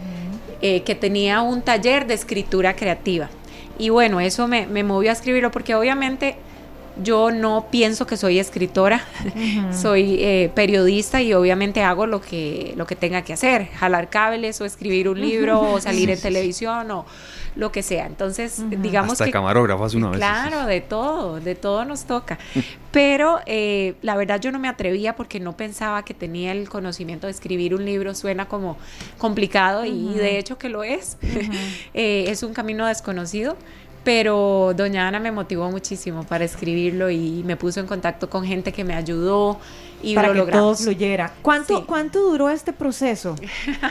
[0.61, 3.29] eh, que tenía un taller de escritura creativa.
[3.77, 6.35] Y bueno, eso me, me movió a escribirlo porque obviamente
[7.01, 9.03] yo no pienso que soy escritora,
[9.73, 14.61] soy eh, periodista y obviamente hago lo que, lo que tenga que hacer, jalar cables
[14.61, 17.05] o escribir un libro o salir en televisión o
[17.55, 18.05] lo que sea.
[18.05, 19.31] Entonces, digamos Hasta que...
[19.31, 20.17] camarógrafo hace una vez.
[20.17, 22.39] Claro, de todo, de todo nos toca.
[22.91, 27.27] Pero eh, la verdad yo no me atrevía porque no pensaba que tenía el conocimiento
[27.27, 28.15] de escribir un libro.
[28.15, 28.77] Suena como
[29.17, 31.17] complicado y de hecho que lo es.
[31.93, 33.57] Eh, es un camino desconocido.
[34.03, 38.71] Pero doña Ana me motivó muchísimo para escribirlo y me puso en contacto con gente
[38.71, 39.59] que me ayudó
[40.01, 41.31] y para que todo fluyera.
[41.43, 43.35] ¿Cuánto, ¿Cuánto duró este proceso?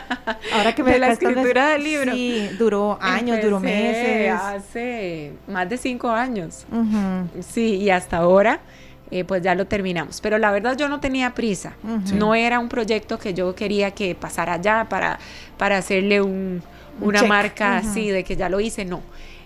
[0.53, 2.13] Ahora que me la escritura del libro.
[2.13, 4.33] Sí, duró años, duró meses.
[4.33, 6.65] Hace más de cinco años.
[7.39, 8.59] Sí, y hasta ahora.
[9.13, 10.21] Eh, pues ya lo terminamos.
[10.21, 11.73] Pero la verdad yo no tenía prisa.
[12.13, 15.19] No era un proyecto que yo quería que pasara ya para,
[15.57, 16.61] para hacerle un,
[17.01, 18.85] una marca así de que ya lo hice.
[18.85, 19.01] No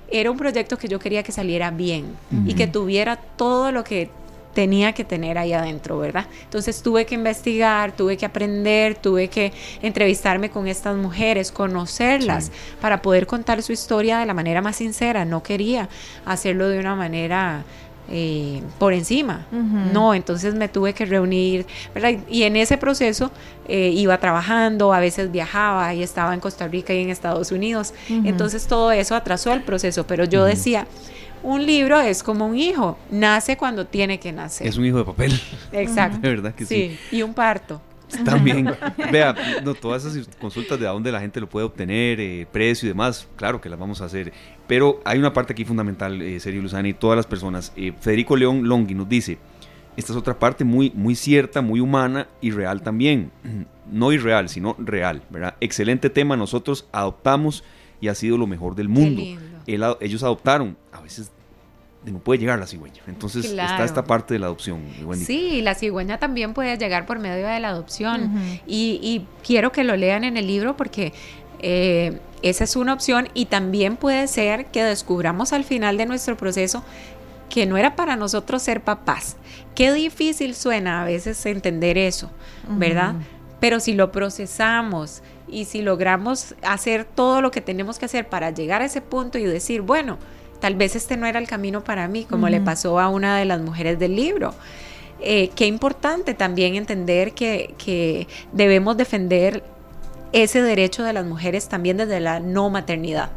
[0.10, 4.10] era un proyecto que yo quería que saliera bien y que tuviera todo lo que
[4.56, 6.26] tenía que tener ahí adentro, ¿verdad?
[6.44, 9.52] Entonces tuve que investigar, tuve que aprender, tuve que
[9.82, 15.26] entrevistarme con estas mujeres, conocerlas, para poder contar su historia de la manera más sincera.
[15.26, 15.90] No quería
[16.26, 17.66] hacerlo de una manera
[18.10, 19.46] eh, por encima.
[19.94, 22.14] No, entonces me tuve que reunir, ¿verdad?
[22.30, 23.32] Y en ese proceso
[23.68, 27.94] eh, iba trabajando, a veces viajaba y estaba en Costa Rica y en Estados Unidos.
[28.10, 30.88] Entonces todo eso atrasó el proceso, pero yo decía,
[31.44, 34.68] un libro es como un hijo, nace cuando tiene que nacer.
[34.68, 35.40] Es un hijo de papel.
[35.72, 36.18] Exacto.
[36.22, 36.98] De verdad que sí.
[37.12, 37.82] Y un parto.
[38.24, 38.72] También,
[39.12, 42.86] vea, no, todas esas consultas de a dónde la gente lo puede obtener, eh, precio
[42.86, 44.32] y demás, claro que las vamos a hacer.
[44.68, 47.72] Pero hay una parte aquí fundamental, eh, Sergio Luzani y todas las personas.
[47.76, 49.38] Eh, Federico León Longhi nos dice,
[49.96, 53.32] esta es otra parte muy, muy cierta, muy humana y real también.
[53.86, 55.58] No irreal, sino real, ¿verdad?
[55.62, 57.64] Excelente tema, nosotros adoptamos
[58.02, 59.22] y ha sido lo mejor del mundo.
[59.68, 61.32] ellos adoptaron, a veces
[62.12, 63.02] no puede llegar la cigüeña.
[63.08, 64.82] Entonces está esta parte de la adopción.
[65.16, 68.32] Sí, la cigüeña también puede llegar por medio de la adopción.
[68.68, 71.14] y, quiero que lo lean en el libro porque
[71.60, 76.38] eh, esa es una opción y también puede ser que descubramos al final de nuestro
[76.38, 76.84] proceso
[77.50, 79.38] que no era para nosotros ser papás.
[79.76, 82.30] Qué difícil suena a veces entender eso,
[82.68, 83.16] ¿verdad?
[83.60, 88.52] Pero si lo procesamos y si logramos hacer todo lo que tenemos que hacer para
[88.52, 90.18] llegar a ese punto y decir, bueno,
[90.60, 93.46] tal vez este no era el camino para mí, como le pasó a una de
[93.46, 94.54] las mujeres del libro.
[95.22, 99.64] Eh, qué importante también entender que, debemos defender
[100.36, 103.30] ese derecho de las mujeres también desde la no maternidad.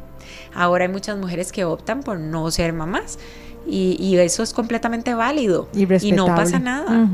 [0.52, 3.18] Ahora hay muchas mujeres que optan por no ser mamás
[3.66, 7.06] y, eso es completamente válido y, no pasa nada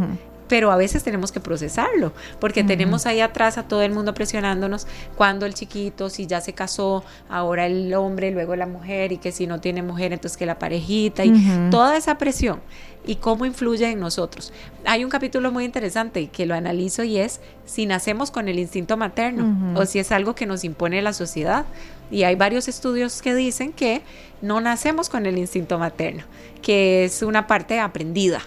[0.48, 4.86] pero a veces tenemos que procesarlo, porque tenemos ahí atrás a todo el mundo presionándonos
[5.16, 9.32] cuando el chiquito, si ya se casó, ahora el hombre, luego la mujer, y que
[9.32, 11.32] si no tiene mujer, entonces que la parejita, y
[11.70, 12.60] toda esa presión
[13.06, 14.52] y cómo influye en nosotros.
[14.86, 18.96] Hay un capítulo muy interesante que lo analizo y es si nacemos con el instinto
[18.96, 21.66] materno o si es algo que nos impone la sociedad.
[22.10, 24.02] Y hay varios estudios que dicen que
[24.40, 26.22] no nacemos con el instinto materno,
[26.62, 28.40] que es una parte aprendida.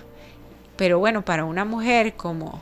[0.78, 2.62] Pero bueno, para una mujer como,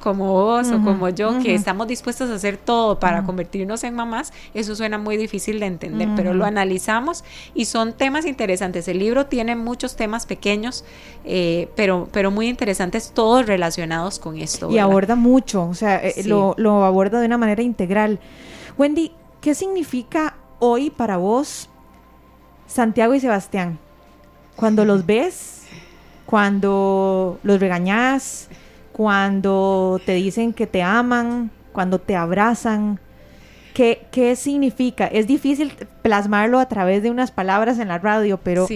[0.00, 4.32] como vos o como yo, que estamos dispuestos a hacer todo para convertirnos en mamás,
[4.54, 8.86] eso suena muy difícil de entender, pero lo analizamos y son temas interesantes.
[8.86, 10.84] El libro tiene muchos temas pequeños,
[11.24, 14.70] eh, pero, pero muy interesantes, todos relacionados con esto.
[14.70, 18.20] Y aborda mucho, o sea, eh, lo, lo aborda de una manera integral.
[18.78, 21.68] Wendy, ¿qué significa hoy para vos
[22.66, 23.78] Santiago y Sebastián?
[24.54, 25.55] Cuando los ves
[26.26, 28.48] cuando los regañas,
[28.92, 32.98] cuando te dicen que te aman, cuando te abrazan.
[33.72, 35.06] ¿Qué, ¿Qué, significa?
[35.06, 38.66] Es difícil plasmarlo a través de unas palabras en la radio, pero,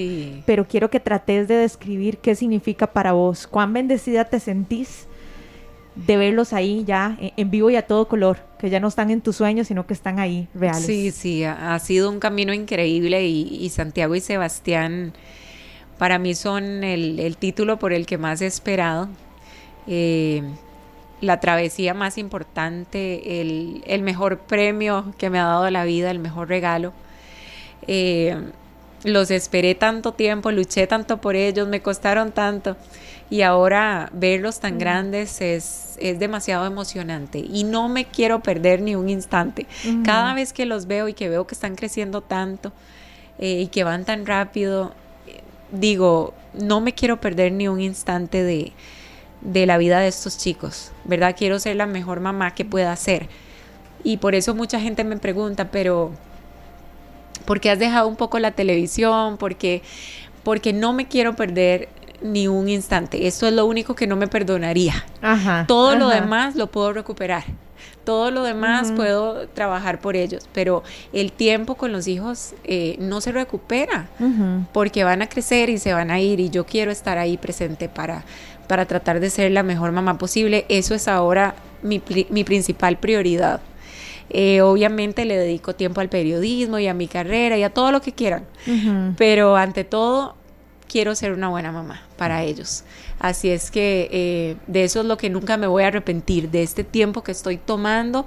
[0.45, 3.47] pero quiero que trates de describir qué significa para vos.
[3.47, 5.07] ¿Cuán bendecida te sentís
[5.97, 8.41] de verlos ahí ya en vivo y a todo color?
[8.59, 10.85] Que ya no están en tus sueños, sino que están ahí reales.
[10.85, 15.15] Sí, sí, ha, sido un camino increíble y, y Santiago y Sebastián
[16.01, 19.11] para mí son el, título por el que más he esperado.
[19.87, 20.43] Eh,
[21.21, 26.49] la travesía más importante, el, mejor premio que me ha dado la vida, el mejor
[26.49, 26.95] regalo.
[27.87, 28.35] Eh,
[29.05, 32.79] los esperé tanto tiempo, luché tanto por ellos, me costaron tanto
[33.29, 34.79] y ahora verlos tan mm.
[34.79, 39.67] grandes es, demasiado emocionante y no me quiero perder ni un instante.
[39.85, 40.03] Mm.
[40.05, 42.73] Cada vez que los veo y que veo que están creciendo tanto
[43.39, 44.95] eh, y que van tan rápido,
[45.73, 48.73] digo, no me quiero perder ni un instante de,
[49.66, 51.35] la vida de estos chicos, ¿verdad?
[51.37, 53.29] Quiero ser la mejor mamá que pueda ser.
[54.03, 56.11] Y por eso mucha gente me pregunta, pero
[57.45, 59.37] ¿por qué has dejado un poco la televisión?
[59.37, 59.83] Porque,
[60.43, 61.89] porque no me quiero perder
[62.23, 63.27] ni un instante.
[63.27, 65.05] Esto es lo único que no me perdonaría.
[65.66, 67.45] Todo lo demás lo puedo recuperar.
[68.05, 70.83] Todo lo demás puedo trabajar por ellos, pero
[71.13, 74.09] el tiempo con los hijos eh, no se recupera
[74.73, 77.89] porque van a crecer y se van a ir y yo quiero estar ahí presente
[77.89, 78.25] para,
[78.67, 80.65] para tratar de ser la mejor mamá posible.
[80.69, 83.61] Eso es ahora mi, mi principal prioridad.
[84.33, 88.01] Eh, obviamente le dedico tiempo al periodismo y a mi carrera y a todo lo
[88.01, 88.45] que quieran,
[89.17, 90.37] pero ante todo
[90.91, 92.82] quiero ser una buena mamá para ellos.
[93.20, 96.62] Así es que eh, de eso es lo que nunca me voy a arrepentir, de
[96.62, 98.26] este tiempo que estoy tomando,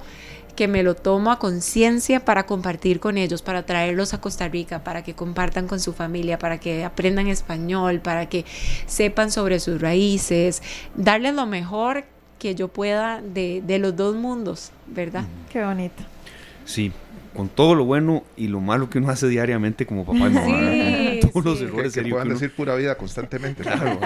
[0.55, 4.83] que me lo tomo a conciencia para compartir con ellos, para traerlos a Costa Rica,
[4.83, 8.45] para que compartan con su familia, para que aprendan español, para que
[8.85, 10.61] sepan sobre sus raíces,
[10.95, 12.05] darles lo mejor
[12.39, 15.25] que yo pueda de, de los dos mundos, ¿verdad?
[15.51, 16.03] Qué bonito.
[16.65, 16.91] Sí,
[17.35, 20.45] con todo lo bueno y lo malo que uno hace diariamente como papá y mamá.
[20.45, 21.02] Sí,
[21.33, 23.63] Todos los errores que, que puedan decir pura vida constantemente.
[23.73, 23.97] Claro,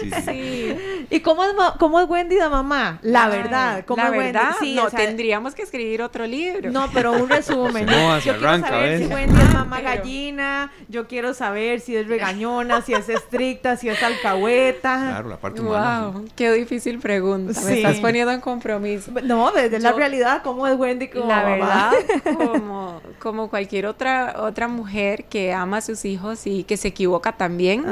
[0.00, 0.76] sí, sí.
[1.10, 2.98] ¿Y cómo es, cómo es Wendy la mamá?
[3.02, 3.84] La verdad.
[3.86, 4.74] ¿cómo la verdad, Wendy?
[4.74, 6.70] no, tendríamos que escribir otro libro.
[6.70, 7.86] No, pero un resumen.
[7.86, 12.06] no, se arranca, quiero saber si Wendy es mamá gallina, yo quiero saber si es
[12.08, 14.96] regañona, si es estricta, si es alcahueta.
[15.08, 16.08] Claro, la parte humana.
[16.08, 17.60] Wow, qué difícil pregunta.
[17.60, 19.12] Me estás poniendo en compromiso.
[19.22, 21.92] No, desde la realidad, ¿cómo es Wendy como la verdad?
[22.36, 27.32] como, como cualquier otra, otra mujer que ama a sus hijos y que se equivoca
[27.32, 27.84] también.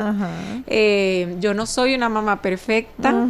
[0.67, 3.27] Eh, yo no soy una mamá perfecta.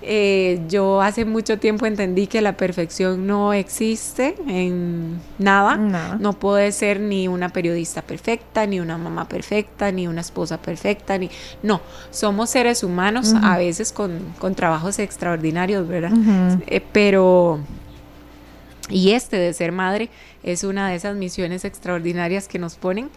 [0.00, 5.76] Eh, yo hace mucho tiempo entendí que la perfección no existe en nada.
[6.18, 11.18] No puede ser ni una periodista perfecta, ni una mamá perfecta, ni una esposa perfecta,
[11.18, 11.30] ni
[11.62, 11.80] no.
[12.10, 16.12] Somos seres humanos a veces con, con, trabajos extraordinarios, ¿verdad?
[16.66, 17.60] Eh, pero
[18.90, 20.08] y este de ser madre
[20.42, 23.10] es una de esas misiones extraordinarias que nos ponen,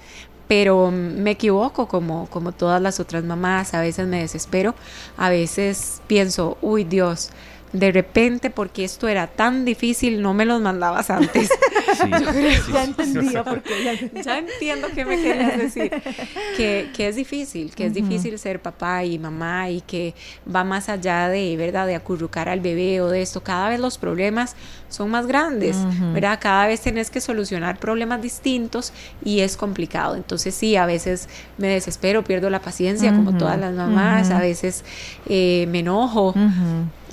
[0.51, 4.75] pero me equivoco como, como todas las otras mamás, a veces me desespero,
[5.15, 7.29] a veces pienso, uy Dios,
[7.73, 11.49] de repente, porque esto era tan difícil, no me los mandabas antes.
[12.73, 14.37] ya entendía porque ya...
[14.37, 15.91] entiendo qué me querías decir.
[16.57, 20.13] Que, que es difícil, que es difícil ser papá y mamá y que
[20.53, 23.41] va más allá de, ¿verdad?, de acurrucar al bebé o de esto.
[23.41, 24.55] Cada vez los problemas
[24.89, 25.77] son más grandes,
[26.13, 26.39] ¿verdad?
[26.41, 28.91] Cada vez tenés que solucionar problemas distintos
[29.23, 30.15] y es complicado.
[30.15, 34.83] Entonces sí, a veces me desespero, pierdo la paciencia como todas las mamás, a veces
[35.27, 36.33] eh, me enojo.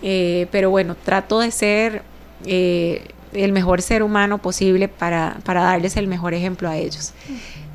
[0.03, 2.03] Eh, pero bueno, trato de ser
[2.47, 7.13] eh, el mejor ser humano posible para, para, darles el mejor ejemplo a ellos.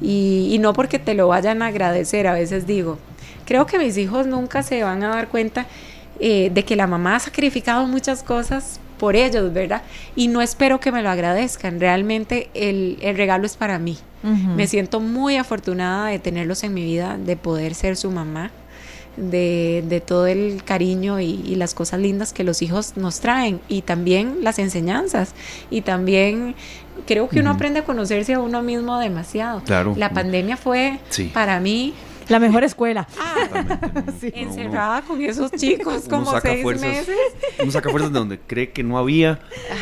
[0.02, 2.98] Y, no porque te lo vayan a agradecer, a veces digo,
[3.46, 5.66] creo que mis hijos nunca se van a dar cuenta
[6.20, 9.82] eh, de que la mamá ha sacrificado muchas cosas por ellos, ¿verdad?
[10.16, 13.98] Y no espero que me lo agradezcan, realmente el, el regalo es para mí.
[14.56, 18.52] Me siento muy afortunada de tenerlos en mi vida, de poder ser su mamá
[19.18, 24.38] de, todo el cariño y, las cosas lindas que los hijos nos traen y también
[24.42, 25.34] las enseñanzas
[25.70, 26.56] y también
[27.06, 29.62] creo que uno aprende a conocerse a uno mismo demasiado.
[29.64, 29.94] Claro.
[29.98, 31.00] La pandemia fue
[31.34, 31.94] para mí
[32.28, 33.08] la mejor escuela.
[34.22, 37.18] encerrada con esos chicos como seis meses.
[37.62, 39.40] Uno saca fuerzas de donde cree que no había.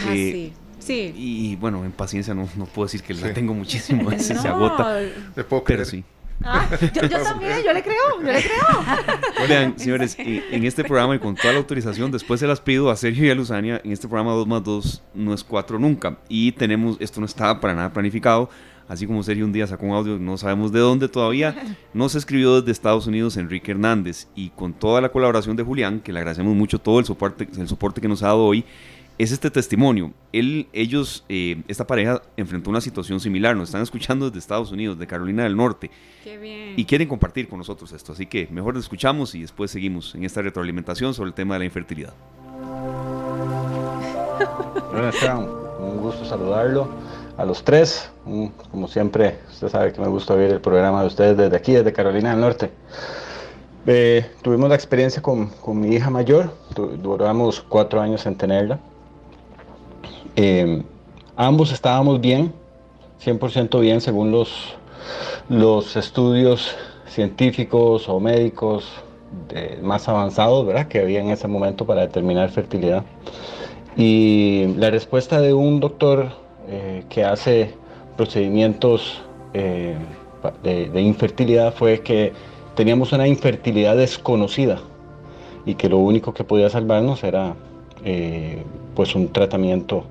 [0.10, 0.54] Eh, sí.
[0.80, 1.14] Sí.
[1.16, 5.00] Y bueno, en paciencia no, no puedo decir que la tengo muchísimo, se agota.
[5.36, 6.04] pero sí.
[6.44, 9.48] Ah, yo, también, yo le creo, yo le creo.
[9.48, 12.96] Vean, señores, en este programa y con toda la autorización, después se las pido a
[12.96, 16.18] Sergio y a Luzania, en este programa 2 más 2 no es 4 nunca.
[16.30, 18.50] Y tenemos, esto no estaba para nada planificado,
[18.88, 21.56] así como Sergio un día sacó un audio, no sabemos de dónde todavía,
[21.94, 26.12] nos escribió desde Estados Unidos Enrique Hernández y con toda la colaboración de Julián, que
[26.12, 28.66] le agradecemos mucho todo el soporte, el soporte que nos ha dado hoy,
[29.18, 30.14] es este testimonio.
[30.34, 33.56] Él, ellos, eh, esta pareja enfrentó una situación similar.
[33.56, 35.92] Nos están escuchando desde Estados Unidos, de Carolina del Norte.
[36.24, 36.74] Qué bien.
[36.76, 38.14] Y quieren compartir con nosotros esto.
[38.14, 41.60] Así que mejor lo escuchamos y después seguimos en esta retroalimentación sobre el tema de
[41.60, 42.14] la infertilidad.
[45.80, 46.88] Un gusto saludarlo
[47.38, 48.10] a los tres.
[48.24, 51.92] Como siempre, usted sabe que me gusta ver el programa de ustedes desde aquí, desde
[51.92, 52.72] Carolina del Norte.
[53.88, 58.80] Eh, tuvimos la experiencia con, con mi hija mayor, duramos cuatro años en tenerla.
[60.36, 60.82] Eh,
[61.36, 62.54] ambos estábamos bien,
[63.24, 64.76] 100% bien según los,
[65.50, 66.76] los estudios
[67.08, 68.90] científicos o médicos
[69.82, 70.88] más avanzados ¿verdad?
[70.88, 73.04] que había en ese momento para determinar fertilidad.
[73.98, 76.30] Y la respuesta de un doctor
[76.70, 77.74] eh, que hace
[78.16, 79.22] procedimientos
[79.54, 79.96] eh,
[80.64, 82.32] de, infertilidad fue que
[82.76, 84.80] teníamos una infertilidad desconocida
[85.66, 87.56] y que lo único que podía salvarnos era
[88.96, 90.06] pues un tratamiento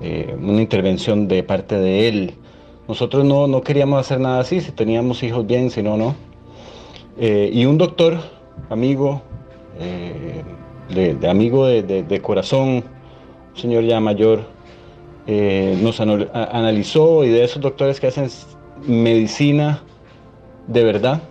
[0.00, 2.34] eh, una intervención de parte de él.
[2.88, 6.14] Nosotros no, no, queríamos hacer nada así, si teníamos hijos bien, si no, no.
[7.18, 8.18] Eh, y un doctor,
[8.70, 9.22] amigo,
[9.78, 10.42] eh,
[10.88, 12.84] de, amigo de, corazón,
[13.54, 14.44] un señor ya mayor,
[15.26, 18.28] nos analizó y de esos doctores que hacen
[18.84, 19.82] medicina
[20.66, 21.22] de verdad,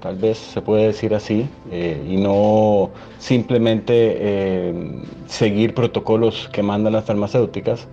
[0.00, 4.72] tal vez se puede decir así, y no simplemente
[5.26, 7.88] seguir protocolos que mandan las farmacéuticas,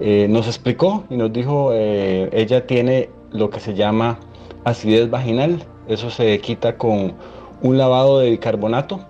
[0.00, 4.18] nos explicó y nos dijo, ella tiene lo que se llama
[4.64, 7.14] acidez vaginal, eso se quita con
[7.62, 9.00] un lavado de bicarbonato.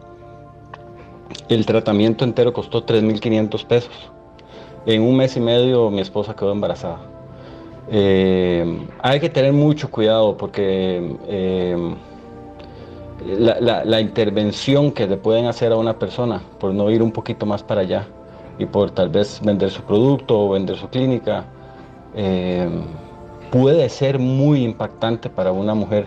[1.49, 4.11] El tratamiento entero costó 3.500 pesos.
[4.87, 7.01] En un mes y medio mi esposa quedó embarazada.
[7.91, 11.17] Eh, hay que tener mucho cuidado porque
[13.27, 17.47] eh, la, intervención que le pueden hacer a una persona por no ir un poquito
[17.47, 18.07] más para allá
[18.59, 21.45] y por tal vez vender su producto o vender su clínica,
[22.15, 22.69] eh,
[23.51, 26.07] puede ser muy impactante para una mujer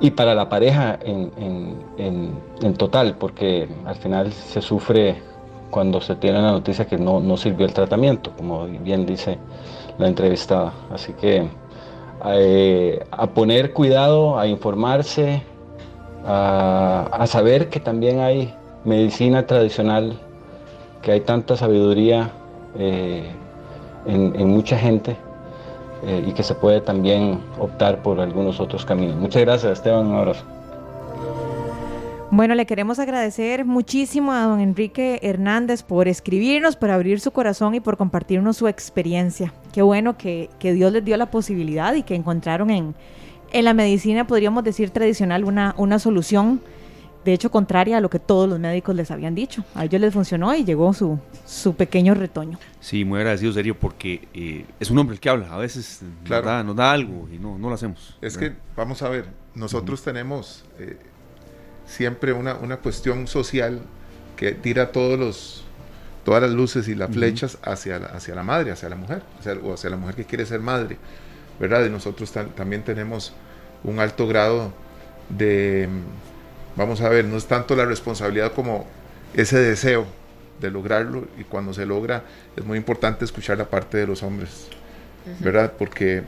[0.00, 5.16] y para la pareja en, total, porque al final se sufre
[5.70, 9.38] cuando se tiene la noticia que no, sirvió el tratamiento, como bien dice
[9.98, 10.72] la entrevistada.
[10.92, 11.48] Así que
[12.26, 15.42] eh, a poner cuidado, a informarse,
[16.26, 18.54] a, saber que también hay
[18.84, 20.18] medicina tradicional,
[21.02, 22.30] que hay tanta sabiduría
[22.76, 23.30] eh,
[24.06, 25.16] en mucha gente
[26.06, 29.16] eh, y que se puede también optar por algunos otros caminos.
[29.16, 30.06] Muchas gracias, Esteban.
[30.06, 30.44] Un abrazo.
[32.30, 37.74] Bueno, le queremos agradecer muchísimo a don Enrique Hernández por escribirnos, por abrir su corazón
[37.74, 39.54] y por compartirnos su experiencia.
[39.72, 42.94] Qué bueno que, que Dios les dio la posibilidad y que encontraron en,
[43.52, 46.60] en la medicina, podríamos decir tradicional, una, una solución
[47.24, 49.64] de hecho contraria a lo que todos los médicos les habían dicho.
[49.74, 52.58] A ellos les funcionó y llegó su, su pequeño retoño.
[52.80, 55.52] Sí, muy agradecido, serio, porque eh, es un hombre el que habla.
[55.52, 56.62] A veces claro.
[56.64, 58.16] nos, da, algo y no, no lo hacemos.
[58.20, 60.98] Es que, vamos a ver, nosotros tenemos eh,
[61.86, 63.80] siempre una, una, cuestión social
[64.36, 65.64] que tira todos los,
[66.24, 69.22] todas las luces y las flechas hacia, la, hacia la madre, hacia la mujer,
[69.62, 70.98] o hacia la mujer que quiere ser madre,
[71.58, 71.84] ¿verdad?
[71.84, 73.32] Y nosotros también tenemos
[73.82, 74.72] un alto grado
[75.28, 75.88] de
[76.76, 78.86] vamos a ver, no es tanto la responsabilidad como
[79.34, 80.06] ese deseo
[80.60, 82.22] de lograrlo y cuando se logra
[82.56, 84.68] es muy importante escuchar la parte de los hombres,
[85.40, 85.72] ¿verdad?
[85.78, 86.22] Porque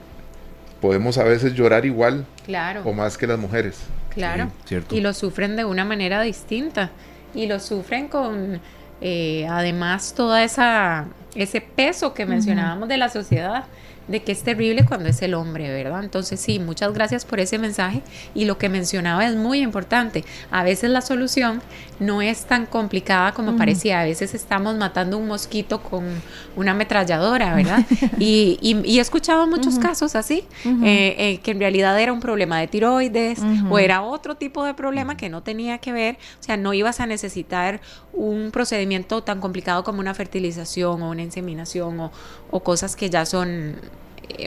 [0.80, 2.82] podemos a veces llorar igual claro.
[2.84, 3.78] o más que las mujeres.
[4.10, 4.50] Claro,
[4.90, 6.90] y lo sufren de una manera distinta
[7.34, 8.60] y lo sufren con
[9.02, 13.64] eh, además toda esa ese peso que mencionábamos de la sociedad
[14.08, 16.04] de que es terrible cuando es el hombre, ¿verdad?
[16.04, 18.02] Entonces sí, muchas gracias por ese mensaje
[18.34, 20.24] y lo que mencionaba es muy importante.
[20.50, 21.60] A veces la solución
[21.98, 26.04] no es tan complicada como parecía, a veces estamos matando un mosquito con
[26.54, 27.84] una ametralladora, ¿verdad?
[28.18, 32.60] y, y, he escuchado muchos casos así, eh, eh, que en realidad era un problema
[32.60, 33.40] de tiroides
[33.70, 37.00] o era otro tipo de problema que no tenía que ver, o sea, no ibas
[37.00, 37.80] a necesitar
[38.12, 42.12] un procedimiento tan complicado como una fertilización o una inseminación o,
[42.50, 43.76] o cosas que ya son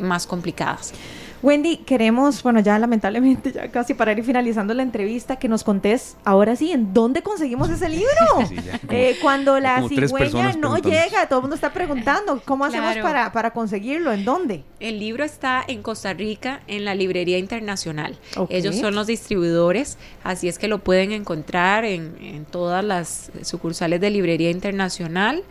[0.01, 0.93] más complicadas.
[1.41, 6.17] Wendy, queremos, bueno, ya lamentablemente, ya casi para ir finalizando la entrevista, que nos contés
[6.25, 8.09] ahora sí, ¿en dónde conseguimos ese libro?
[8.91, 13.51] Eh, cuando la cigüeña no llega, todo el mundo está preguntando, ¿cómo hacemos para, para
[13.51, 14.11] conseguirlo?
[14.11, 14.63] ¿En dónde?
[14.79, 18.17] El libro está en Costa Rica, en la Librería Internacional.
[18.49, 24.01] Ellos son los distribuidores, así es que lo pueden encontrar en, en todas las sucursales
[24.01, 25.43] de Librería Internacional.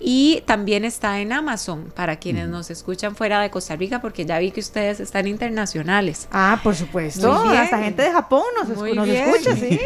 [0.00, 4.38] Y también está en Amazon, para quienes nos escuchan fuera de Costa Rica, porque ya
[4.38, 6.28] vi que ustedes están internacionales.
[6.32, 7.32] Ah, por supuesto.
[7.32, 9.80] Hasta gente de Japón nos, escucha, ¿sí?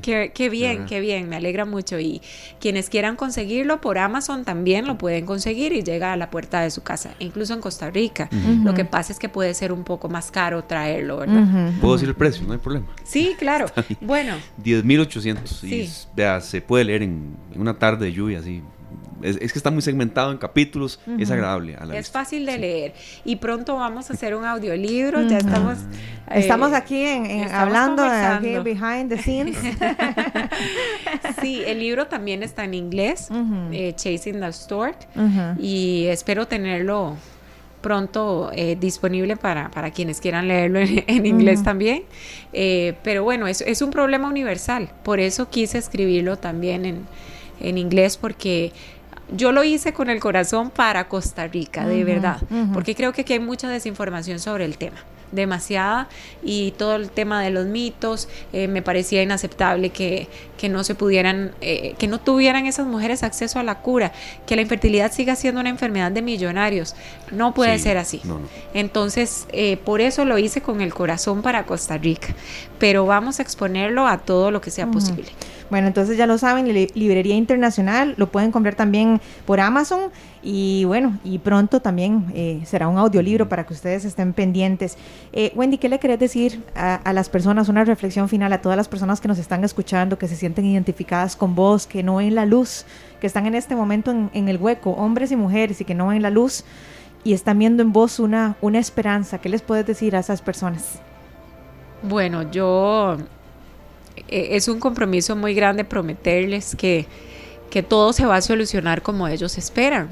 [0.02, 1.98] Qué, bien, qué bien, me alegra mucho.
[1.98, 2.20] Y
[2.60, 6.70] quienes quieran conseguirlo por Amazon también lo pueden conseguir y llega a la puerta de
[6.70, 8.28] su casa, incluso en Costa Rica.
[8.62, 11.72] Lo que pasa es que puede ser un poco más caro traerlo, ¿verdad?
[11.80, 12.86] Puedo decir el precio, no hay problema.
[13.04, 13.66] Sí, claro.
[14.00, 14.34] bueno.
[14.62, 15.46] 10.800.
[15.46, 15.90] Sí.
[16.14, 18.62] vea, se puede leer en, una tarde de lluvia, así
[19.22, 21.76] es, que está muy segmentado en capítulos, es agradable.
[21.76, 22.94] A la es fácil de leer.
[23.24, 25.78] Y pronto vamos a hacer un audiolibro, ya estamos...
[26.28, 29.56] Eh, estamos aquí en, hablando, aquí behind the scenes.
[31.40, 33.28] sí, el libro también está en inglés,
[33.70, 34.96] eh, Chasing the Stork,
[35.58, 37.16] y espero tenerlo
[37.80, 42.02] pronto eh, disponible para, para, quienes quieran leerlo en, inglés también.
[42.52, 47.06] pero bueno, es, es un problema universal, por eso quise escribirlo también en,
[47.60, 48.72] en inglés, porque
[49.30, 52.40] yo lo hice con el corazón para Costa Rica, de verdad,
[52.72, 54.98] porque creo que aquí hay mucha desinformación sobre el tema.
[55.32, 56.08] demasiada
[56.44, 60.94] y todo el tema de los mitos eh, me parecía inaceptable que, que no se
[60.94, 64.12] pudieran, eh, que no tuvieran esas mujeres acceso a la cura,
[64.46, 66.94] que la infertilidad siga siendo una enfermedad de millonarios.
[67.32, 68.22] No puede ser así.
[68.72, 72.28] Entonces, eh, por eso lo hice con el corazón para Costa Rica,
[72.78, 75.32] pero vamos a exponerlo a todo lo que sea posible.
[75.68, 80.10] Bueno, entonces ya lo saben, Librería Internacional, lo pueden comprar también por Amazon
[80.42, 84.96] y bueno, y pronto también eh, será un audiolibro para que ustedes estén pendientes.
[85.32, 88.86] Eh, Wendy, ¿qué le querés decir a, las personas, una reflexión final a todas las
[88.86, 92.46] personas que nos están escuchando, que se sienten identificadas con vos, que no ven la
[92.46, 92.84] luz,
[93.20, 96.22] que están en este momento en, el hueco, hombres y mujeres, y que no ven
[96.22, 96.64] la luz
[97.24, 99.38] y están viendo en vos una, una esperanza?
[99.38, 101.00] ¿Qué les puedes decir a esas personas?
[102.04, 103.16] Bueno, yo
[104.28, 107.06] eh, es un compromiso muy grande prometerles que,
[107.70, 110.08] que todo se va a solucionar como ellos esperan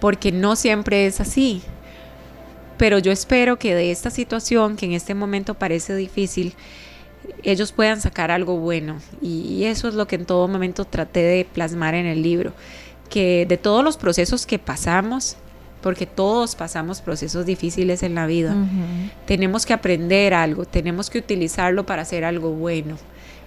[0.00, 1.62] porque no siempre es así.
[2.76, 6.54] Pero yo espero que de esta situación, que en este momento parece difícil,
[7.42, 8.98] ellos puedan sacar algo bueno.
[9.20, 12.52] Y eso es lo que en todo momento traté de plasmar en el libro.
[13.10, 15.36] Que de todos los procesos que pasamos,
[15.82, 18.54] porque todos pasamos procesos difíciles en la vida,
[19.26, 22.96] tenemos que aprender algo, tenemos que utilizarlo para hacer algo bueno.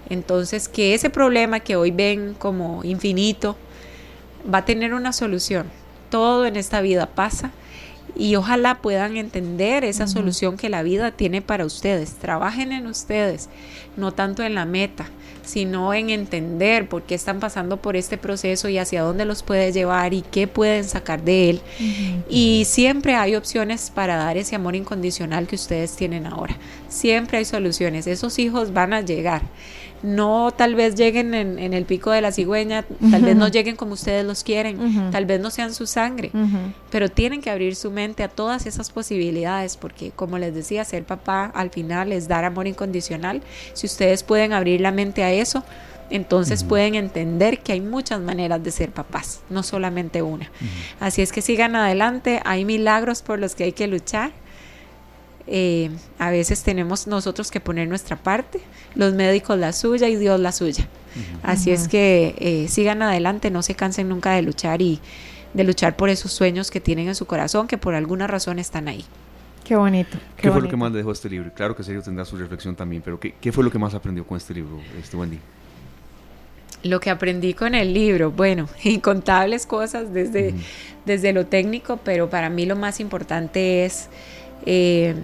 [0.08, 3.56] Entonces, que ese problema que hoy ven como infinito
[4.52, 5.66] va a tener una solución
[6.12, 7.50] todo en esta vida pasa
[8.14, 12.12] y ojalá puedan entender esa solución que la vida tiene para ustedes.
[12.16, 13.48] Trabajen en ustedes,
[13.96, 15.06] no tanto en la meta,
[15.42, 19.72] sino en entender por qué están pasando por este proceso y hacia dónde los puede
[19.72, 21.62] llevar y qué pueden sacar de él.
[22.28, 26.58] Y siempre hay opciones para dar ese amor incondicional que ustedes tienen ahora.
[26.88, 28.06] Siempre hay soluciones.
[28.06, 29.40] Esos hijos van a llegar
[30.02, 33.92] no tal vez lleguen en, el pico de la cigüeña, tal vez no lleguen como
[33.94, 36.30] ustedes los quieren, tal vez no sean su sangre,
[36.90, 41.04] pero tienen que abrir su mente a todas esas posibilidades, porque como les decía, ser
[41.04, 43.42] papá al final es dar amor incondicional.
[43.74, 45.64] Si ustedes pueden abrir la mente a eso,
[46.10, 50.50] entonces pueden entender que hay muchas maneras de ser papás, no solamente una.
[51.00, 54.32] Así es que sigan adelante, hay milagros por los que hay que luchar
[55.46, 58.60] eh, a veces tenemos nosotros que poner nuestra parte,
[58.94, 60.88] los médicos la suya y Dios la suya.
[61.42, 65.00] Así es que eh, sigan adelante, no se cansen nunca de luchar y
[65.52, 68.88] de luchar por esos sueños que tienen en su corazón, que por alguna razón están
[68.88, 69.04] ahí.
[69.64, 70.18] Qué bonito.
[70.36, 71.52] ¿Qué, fue lo que más le dejó este libro?
[71.54, 74.36] Claro que Sergio tendrá su reflexión también, pero ¿qué, fue lo que más aprendió con
[74.36, 75.38] este libro, este Wendy?
[76.82, 80.54] Lo que aprendí con el libro, bueno, incontables cosas desde,
[81.04, 84.08] desde lo técnico, pero para mí lo más importante es
[84.66, 85.14] eh,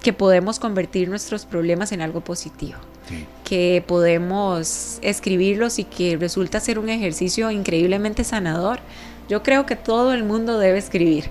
[0.00, 2.78] que podemos convertir nuestros problemas en algo positivo,
[3.44, 8.78] que podemos escribirlos y que resulta ser un ejercicio increíblemente sanador.
[9.28, 11.28] Yo creo que todo el mundo debe escribir.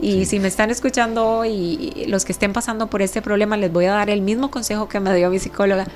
[0.00, 3.84] Y si me están escuchando hoy, los que estén pasando por este problema, les voy
[3.84, 5.86] a dar el mismo consejo que me dio mi psicóloga.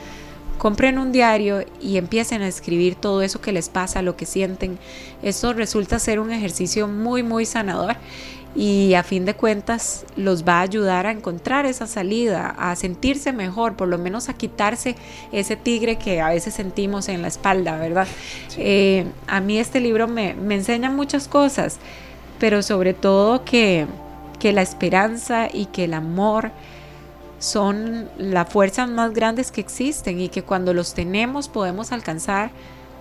[0.58, 4.78] Compren un diario y empiecen a escribir todo eso que les pasa, lo que sienten.
[5.22, 7.96] Eso resulta ser un ejercicio muy, muy sanador
[8.54, 13.32] y a fin de cuentas los va a ayudar a encontrar esa salida, a sentirse
[13.32, 14.96] mejor, por lo menos a quitarse
[15.30, 18.08] ese tigre que a veces sentimos en la espalda, ¿verdad?
[18.56, 21.78] Eh, a mí este libro me, enseña muchas cosas,
[22.40, 23.86] pero sobre todo que,
[24.40, 26.50] que la esperanza y que el amor
[27.38, 32.50] son las fuerzas más grandes que existen y que cuando los tenemos podemos alcanzar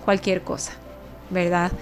[0.04, 0.72] cualquier cosa,
[1.28, 1.72] ¿verdad?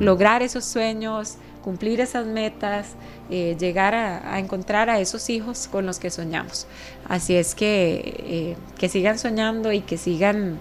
[0.00, 1.36] Lograr esos sueños,
[1.66, 2.94] cumplir esas metas,
[3.28, 6.68] eh, llegar a, encontrar a esos hijos con los que soñamos.
[7.08, 10.60] Así es que, eh, que sigan soñando y que sigan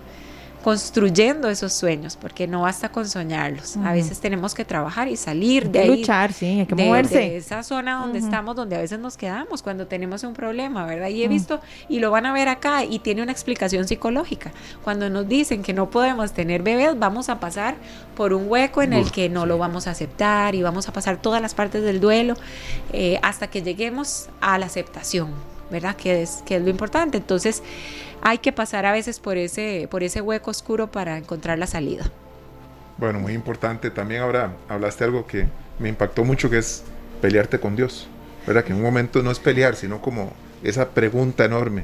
[0.65, 3.77] construyendo esos sueños, porque no basta con soñarlos.
[3.77, 5.99] A veces tenemos que trabajar y salir de ahí.
[5.99, 7.19] Luchar, sí, hay que moverse.
[7.19, 11.09] De esa zona donde estamos, donde a veces nos quedamos cuando tenemos un problema, ¿verdad?
[11.09, 14.53] Y he visto, y lo van a ver acá, y tiene una explicación psicológica.
[14.83, 17.75] Cuando nos dicen que no podemos tener bebés, vamos a pasar
[18.15, 21.21] por un hueco en el que no lo vamos a aceptar y vamos a pasar
[21.21, 22.33] todas las partes del duelo
[22.91, 25.29] eh, hasta que lleguemos a la aceptación,
[25.69, 25.95] ¿verdad?
[25.95, 27.17] Que es, que es lo importante.
[27.17, 27.63] Entonces,
[28.21, 32.05] hay que pasar a veces por ese, por ese hueco oscuro para encontrar la salida.
[32.97, 33.89] Bueno, muy importante.
[33.91, 35.47] También ahora hablaste algo que
[35.79, 36.83] me impactó mucho, que es
[37.21, 38.07] pelearte con Dios.
[38.47, 38.63] ¿Verdad?
[38.63, 40.31] Que en un momento no es pelear, sino como
[40.63, 41.83] esa pregunta enorme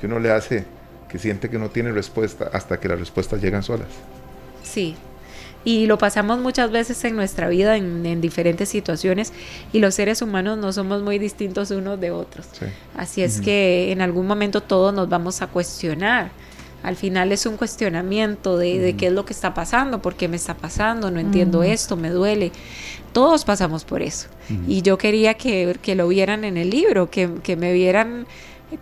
[0.00, 0.64] que uno le hace,
[1.08, 3.88] que siente que no tiene respuesta hasta que las respuestas llegan solas.
[4.62, 4.96] Sí,
[5.66, 9.32] y lo pasamos muchas veces en nuestra vida en, diferentes situaciones
[9.72, 12.46] y los seres humanos no somos muy distintos unos de otros.
[12.96, 16.30] Así es que en algún momento todos nos vamos a cuestionar.
[16.84, 20.36] Al final es un cuestionamiento de, qué es lo que está pasando, por qué me
[20.36, 22.52] está pasando, no entiendo esto, me duele.
[23.12, 24.28] Todos pasamos por eso.
[24.68, 28.28] Y yo quería que, que, lo vieran en el libro, que, que me vieran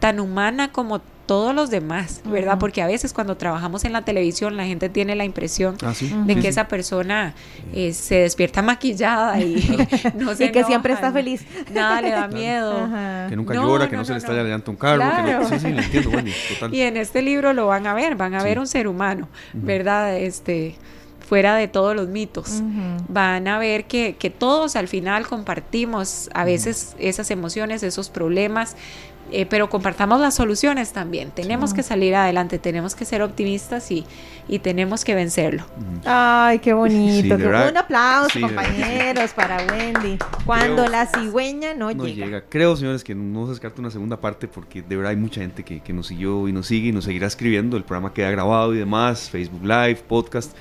[0.01, 2.59] tan humana como todos los demás, ¿verdad?
[2.59, 5.93] Porque a veces cuando trabajamos en la televisión la gente tiene la impresión ah,
[6.27, 7.35] de que esa persona
[7.73, 9.57] eh, se despierta maquillada y
[10.19, 10.53] no sé.
[10.53, 11.45] que siempre está feliz.
[11.73, 12.89] Nada le da miedo.
[13.29, 15.03] Que nunca llora, que no, se le estalla levanta un carro.
[15.49, 16.11] sí, sí, entiendo,
[16.73, 20.17] Y en este libro lo van a ver, van a ver un ser humano, ¿verdad?
[20.17, 20.77] Este
[21.25, 22.63] fuera de todos los mitos.
[23.09, 28.77] Van a ver que, que, todos al final compartimos a veces esas emociones, esos problemas,
[29.33, 31.31] eh, pero compartamos las soluciones también.
[31.31, 34.05] Tenemos que salir adelante, tenemos que ser optimistas y,
[34.49, 35.65] y tenemos que vencerlo.
[36.05, 37.35] Ay, qué bonito.
[37.35, 40.19] un aplauso, compañeros, para Wendy.
[40.45, 42.43] Cuando la cigüeña no, llega.
[42.49, 45.63] Creo, señores, que no se descarta una segunda parte porque de verdad hay mucha gente
[45.63, 47.77] que, que nos siguió y nos sigue y nos seguirá escribiendo.
[47.77, 50.53] El programa queda grabado y demás, Facebook Live, podcast.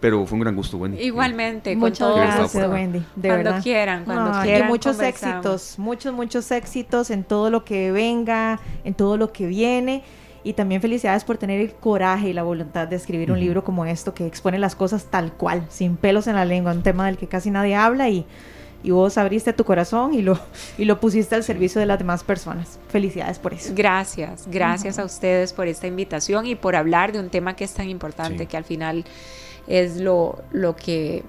[0.00, 1.02] Pero fue un gran gusto, Wendy.
[1.02, 3.02] Igualmente, muchas gracias, Wendy.
[3.16, 4.68] De cuando quieran, cuando quieran.
[4.68, 9.46] Y muchos éxitos, muchos, muchos éxitos en todo lo que venga, en todo lo que
[9.46, 10.02] viene.
[10.44, 13.84] Y también felicidades por tener el coraje y la voluntad de escribir un libro como
[13.84, 17.16] esto que expone las cosas tal cual, sin pelos en la lengua, un tema del
[17.16, 18.24] que casi nadie habla y,
[18.84, 20.38] y vos abriste tu corazón y lo,
[20.78, 22.78] y lo pusiste al servicio de las demás personas.
[22.88, 23.72] Felicidades por eso.
[23.74, 27.74] Gracias, gracias a ustedes por esta invitación y por hablar de un tema que es
[27.74, 29.04] tan importante que al final
[29.66, 31.24] es lo, lo que,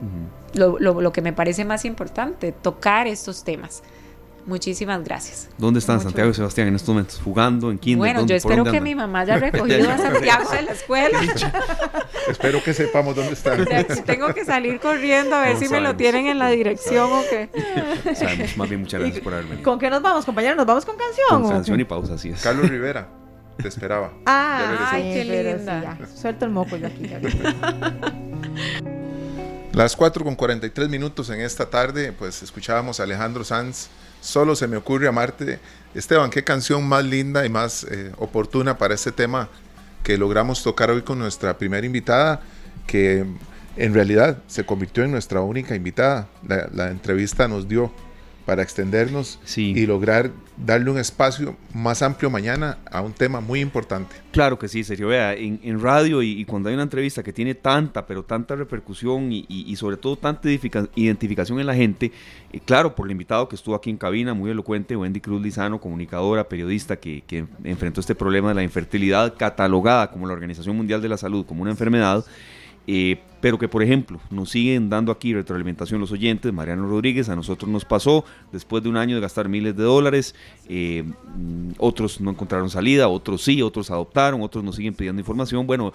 [0.53, 3.83] lo, lo, que me parece más importante, tocar estos temas.
[4.45, 5.49] Muchísimas gracias.
[5.57, 7.19] ¿Dónde están Santiago y Sebastián en estos momentos?
[7.21, 7.97] ¿Jugando en kinder?
[7.97, 11.19] Bueno, yo espero que mi mamá haya recogido a Santiago de la escuela.
[12.29, 13.65] espero que sepamos dónde están.
[14.05, 17.49] Tengo que salir corriendo a ver si me lo tienen en la dirección o qué.
[18.15, 19.69] Sabemos, más bien muchas gracias por haberme venido.
[19.69, 20.55] ¿Con qué nos vamos, compañeros?
[20.55, 21.41] ¿Nos vamos con canción?
[21.41, 22.41] Con canción y pausa, así es.
[22.41, 23.09] Carlos Rivera.
[23.57, 24.13] Te esperaba.
[24.25, 25.97] Ah, ay, qué linda.
[26.15, 27.11] Suelto el moco yo aquí.
[29.73, 33.89] Las 4 con 43 minutos en esta tarde, pues escuchábamos a Alejandro Sanz.
[34.21, 35.59] Solo se me ocurre amarte.
[35.93, 39.49] Esteban, qué canción más linda y más eh, oportuna para este tema
[40.03, 42.41] que logramos tocar hoy con nuestra primera invitada,
[42.88, 43.25] que
[43.75, 46.27] en realidad se convirtió en nuestra única invitada.
[46.73, 47.91] la entrevista nos dio
[48.48, 54.16] para extendernos y lograr darle un espacio más amplio mañana a un tema muy importante.
[54.32, 55.10] Claro que sí, Sergio.
[55.10, 59.76] Vea, en, radio y, cuando hay una entrevista que tiene tanta, pero tanta repercusión y,
[59.76, 62.14] sobre todo tanta identificación en la gente,
[62.54, 65.82] eh, claro, por el invitado que estuvo aquí en cabina, muy elocuente, Wendy Cruz Lizano,
[65.82, 71.02] comunicadora, periodista que, que enfrentó este problema de la infertilidad catalogada como la Organización Mundial
[71.02, 72.24] de la Salud como una enfermedad.
[72.88, 77.35] Eh, pero que por ejemplo nos siguen dando aquí retroalimentación los oyentes, Mariano Rodríguez, a
[77.35, 80.35] nosotros nos pasó después de un año de gastar miles de dólares,
[80.69, 85.67] eh, mm, otros no encontraron salida, otros sí, otros adoptaron, otros nos siguen pidiendo información,
[85.67, 85.91] bueno,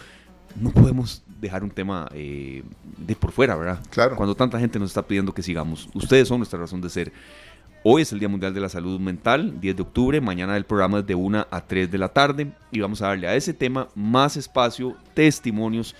[0.61, 2.63] no podemos dejar un tema eh,
[2.99, 3.81] de por fuera, ¿verdad?
[3.91, 4.17] Claro.
[4.17, 7.13] Cuando tanta gente nos está pidiendo que sigamos, ustedes son nuestra razón de ser.
[7.85, 11.01] Hoy es el Día Mundial de la Salud Mental, 10 de octubre, mañana el programa
[11.01, 13.89] es de 1 a 3 de la tarde y vamos a darle a ese tema
[13.97, 15.97] más espacio, testimonios,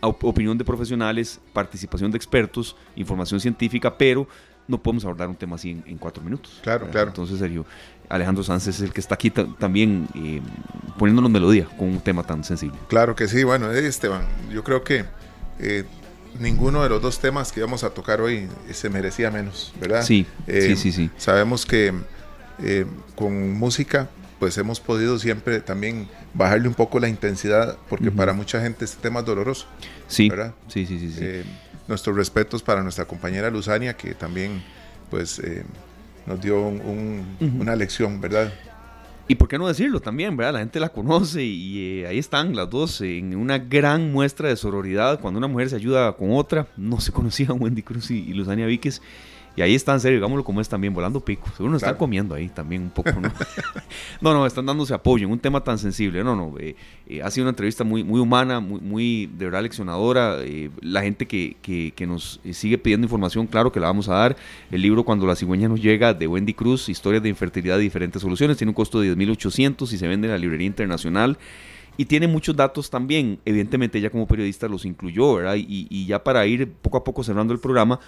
[0.00, 4.26] opinión de profesionales, participación de expertos, información científica, pero
[4.70, 6.60] no podemos abordar un tema así en, cuatro minutos.
[6.62, 7.08] Claro, claro.
[7.08, 7.66] Entonces, serio,
[8.08, 10.40] Alejandro Sánchez es el que está aquí también eh,
[10.98, 12.78] poniéndonos melodía con un tema tan sensible.
[12.88, 15.04] Claro que sí, bueno, eh, Esteban, yo creo que
[15.58, 15.84] eh,
[16.38, 20.02] ninguno de los dos temas que vamos a tocar hoy se merecía menos, ¿verdad?
[20.02, 21.10] Sí, sí, sí, sí.
[21.16, 21.92] Sabemos que
[23.16, 24.08] con música,
[24.40, 29.00] pues hemos podido siempre también bajarle un poco la intensidad, porque para mucha gente este
[29.00, 29.66] tema es doloroso.
[30.08, 30.54] Sí, ¿verdad?
[30.66, 31.18] sí, sí, sí.
[31.20, 31.44] Eh,
[31.86, 34.62] nuestros respetos para nuestra compañera Luzania, que también
[35.10, 35.62] pues eh,
[36.26, 38.50] nos dio una lección, ¿verdad?
[39.28, 40.54] Y por qué no decirlo también, ¿verdad?
[40.54, 44.56] La gente la conoce y eh, ahí están las dos en una gran muestra de
[44.56, 45.20] sororidad.
[45.20, 48.66] Cuando una mujer se ayuda con otra, no se conocían Wendy Cruz y, y Luzania
[48.66, 49.02] Víquez.
[49.56, 51.48] Y ahí están, serio, digámoslo como es también, volando pico.
[51.56, 53.32] Seguro nos están comiendo ahí también un poco, ¿no?
[54.20, 56.22] no, no, están dándose apoyo en un tema tan sensible.
[56.22, 56.76] No, no, eh,
[57.06, 60.36] eh, ha sido una entrevista muy, muy humana, muy, muy de verdad leccionadora.
[60.40, 64.14] Eh, la gente que, que, que, nos sigue pidiendo información, claro que la vamos a
[64.14, 64.36] dar.
[64.70, 68.22] El libro Cuando la cigüeña nos llega, de Wendy Cruz, Historias de infertilidad y diferentes
[68.22, 71.38] soluciones, tiene un costo de 10.800 y se vende en la librería internacional
[71.96, 73.40] y tiene muchos datos también.
[73.44, 75.56] Evidentemente ella como periodista los incluyó, ¿verdad?
[75.56, 78.00] Y, y, ya para ir poco a poco cerrando el programa,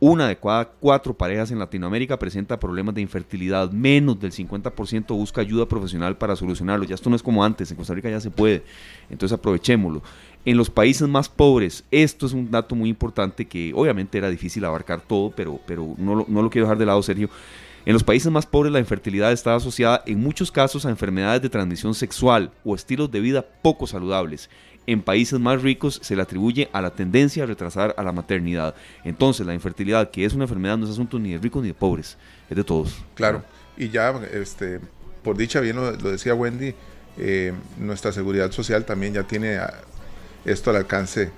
[0.00, 3.70] una de cada cuatro parejas en Latinoamérica presenta problemas de infertilidad.
[3.70, 6.86] Menos del 50% busca ayuda profesional para solucionarlo.
[6.86, 7.70] Ya esto no es como antes.
[7.70, 8.64] En Costa Rica ya se puede.
[9.10, 10.02] Entonces aprovechémoslo.
[10.46, 14.64] En los países más pobres, esto es un dato muy importante que obviamente era difícil
[14.64, 17.28] abarcar todo, pero, pero no, lo, no lo quiero dejar de lado, Sergio.
[17.84, 21.50] En los países más pobres la infertilidad está asociada en muchos casos a enfermedades de
[21.50, 24.48] transmisión sexual o estilos de vida poco saludables
[24.86, 28.74] en países más ricos se le atribuye a la tendencia a retrasar a la maternidad.
[29.04, 31.74] Entonces, la infertilidad, que es una enfermedad, no es asunto ni de ricos ni de
[31.74, 32.16] pobres,
[32.48, 32.98] es de todos.
[33.14, 33.44] Claro,
[33.76, 34.80] y ya este,
[35.22, 36.74] por dicha, bien lo, decía Wendy,
[37.18, 39.58] eh, nuestra seguridad social también ya tiene
[40.44, 41.30] esto al alcance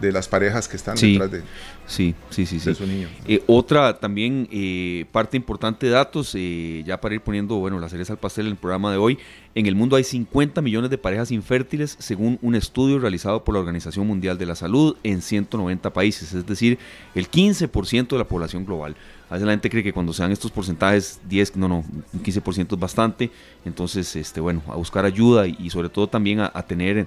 [0.00, 1.42] de las parejas que están detrás de,
[1.86, 3.08] sí, sí, sí, su niño.
[3.26, 7.88] Eh, otra también eh, parte importante de datos, eh, ya para ir poniendo bueno, la
[7.88, 9.18] cereza al pastel en el programa de hoy,
[9.54, 13.60] en el mundo hay 50 millones de parejas infértiles según un estudio realizado por la
[13.60, 16.78] Organización Mundial de la Salud en 190 países, es decir,
[17.14, 18.96] el 15% de la población global.
[19.28, 22.72] A veces la gente cree que cuando sean estos porcentajes, 10, no, no, un 15%
[22.72, 23.30] es bastante,
[23.64, 27.06] entonces, este, bueno, a buscar ayuda y, sobre todo también a, a tener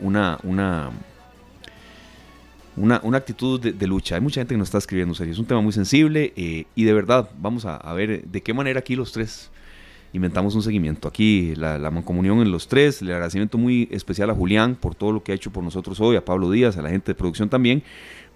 [0.00, 0.38] una...
[0.42, 0.90] una
[2.76, 4.16] una, actitud de, lucha.
[4.16, 5.32] Hay mucha gente que nos está escribiendo, serio.
[5.32, 8.80] Es un tema muy sensible eh, y de verdad vamos a, ver de qué manera
[8.80, 9.50] aquí los tres
[10.12, 11.08] inventamos un seguimiento.
[11.08, 15.12] Aquí la, la mancomunión en los tres, el agradecimiento muy especial a Julián por todo
[15.12, 17.48] lo que ha hecho por nosotros hoy, a Pablo Díaz, a la gente de producción
[17.48, 17.82] también.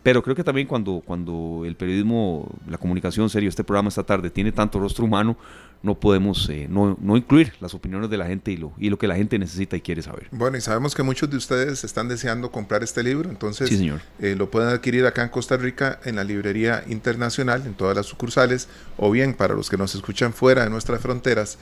[0.02, 4.30] Pero creo que también cuando, cuando el periodismo, la comunicación serio, este programa esta tarde
[4.30, 5.36] tiene tanto rostro humano,
[5.82, 8.98] no podemos eh, no, no, incluir las opiniones de la gente y lo, y lo
[8.98, 10.28] que la gente necesita y quiere saber.
[10.32, 14.00] Bueno, y sabemos que muchos de ustedes están deseando comprar este libro, entonces señor.
[14.18, 18.06] Eh, lo pueden adquirir acá en Costa Rica en la librería internacional, en todas las
[18.06, 21.58] sucursales, o bien para los que nos escuchan fuera de nuestras fronteras,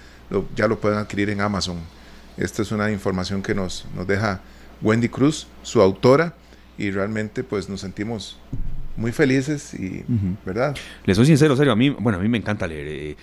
[0.54, 1.78] ya lo pueden adquirir en Amazon.
[2.36, 4.40] Esta es una información que nos, nos deja
[4.82, 6.34] Wendy Cruz, su autora,
[6.78, 8.38] y realmente pues nos sentimos
[8.96, 10.04] muy felices y,
[10.44, 10.76] ¿verdad?
[11.04, 12.86] Le soy sincero, serio, a mí, bueno, a mí me encanta leer.
[12.88, 13.16] Eh,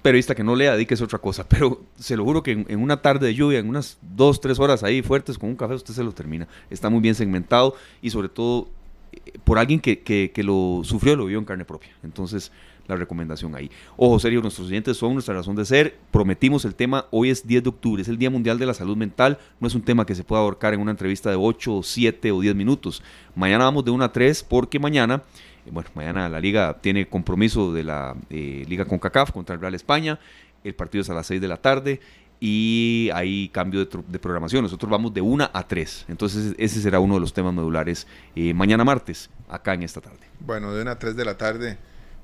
[0.00, 2.82] periodista que no lea, di que es otra cosa, pero se lo juro que en,
[2.82, 5.94] una tarde de lluvia, en unas dos, tres horas ahí fuertes con un café, usted
[5.94, 6.48] se lo termina.
[6.70, 8.68] Está muy bien segmentado y sobre todo
[9.12, 11.90] eh, por alguien que, que, que, lo sufrió, lo vio en carne propia.
[12.02, 12.52] Entonces,
[12.88, 13.70] la recomendación ahí.
[13.96, 15.96] Ojo, serio, nuestros oyentes son nuestra razón de ser.
[16.10, 18.96] Prometimos el tema, hoy es 10 de octubre, es el Día Mundial de la Salud
[18.96, 19.38] Mental.
[19.60, 22.40] No es un tema que se pueda ahorcar en una entrevista de 8, 7 o
[22.40, 23.02] 10 minutos.
[23.34, 25.22] Mañana vamos de 1 a 3 porque mañana
[25.68, 29.60] eh, bueno, mañana la liga tiene compromiso de la eh, liga con CACAF contra el
[29.60, 30.18] Real España.
[30.64, 32.00] El partido es a las 6 de la tarde
[32.40, 34.62] y hay cambio de, programación.
[34.62, 36.06] Nosotros vamos de 1 a 3.
[36.08, 40.26] Entonces ese será uno de los temas modulares eh, mañana martes, acá en esta tarde.
[40.40, 41.78] Bueno, de 1 a 3 de la tarde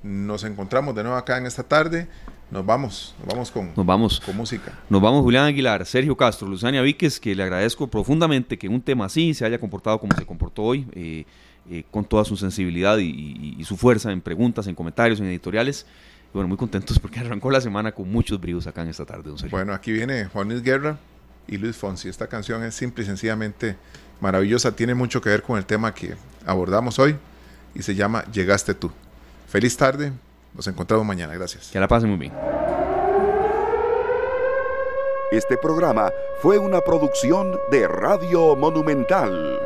[0.05, 2.07] nos encontramos de nuevo acá en esta tarde.
[2.51, 4.79] Nos vamos, nos vamos con, nos vamos, con música.
[4.89, 9.07] Nos vamos Julián Aguilar, Sergio Castro, Luzania Víquez, que le agradezco profundamente que un tema
[9.07, 10.87] así se haya comportado como se comportó hoy.
[10.93, 11.25] Eh,
[11.71, 15.87] eh, con toda su sensibilidad y, su fuerza en preguntas, en comentarios, en editoriales.
[16.35, 19.73] bueno, muy contentos porque arrancó la semana con muchos bríos acá en esta tarde, Bueno,
[19.73, 20.99] aquí viene Juan Luis Guerra
[21.49, 22.11] y Luis Fonsi.
[22.11, 23.77] Esta canción es simple y sencillamente
[24.21, 24.77] maravillosa.
[24.77, 27.17] Tiene mucho que ver con el tema que abordamos hoy
[27.75, 28.93] y se llama Llegaste tú.
[29.55, 30.11] Feliz tarde.
[30.53, 31.33] Nos encontramos mañana.
[31.33, 31.71] Gracias.
[31.71, 32.33] Que la pasen muy bien.
[35.31, 36.11] Este programa
[36.43, 39.61] fue una producción de Radio Monumental.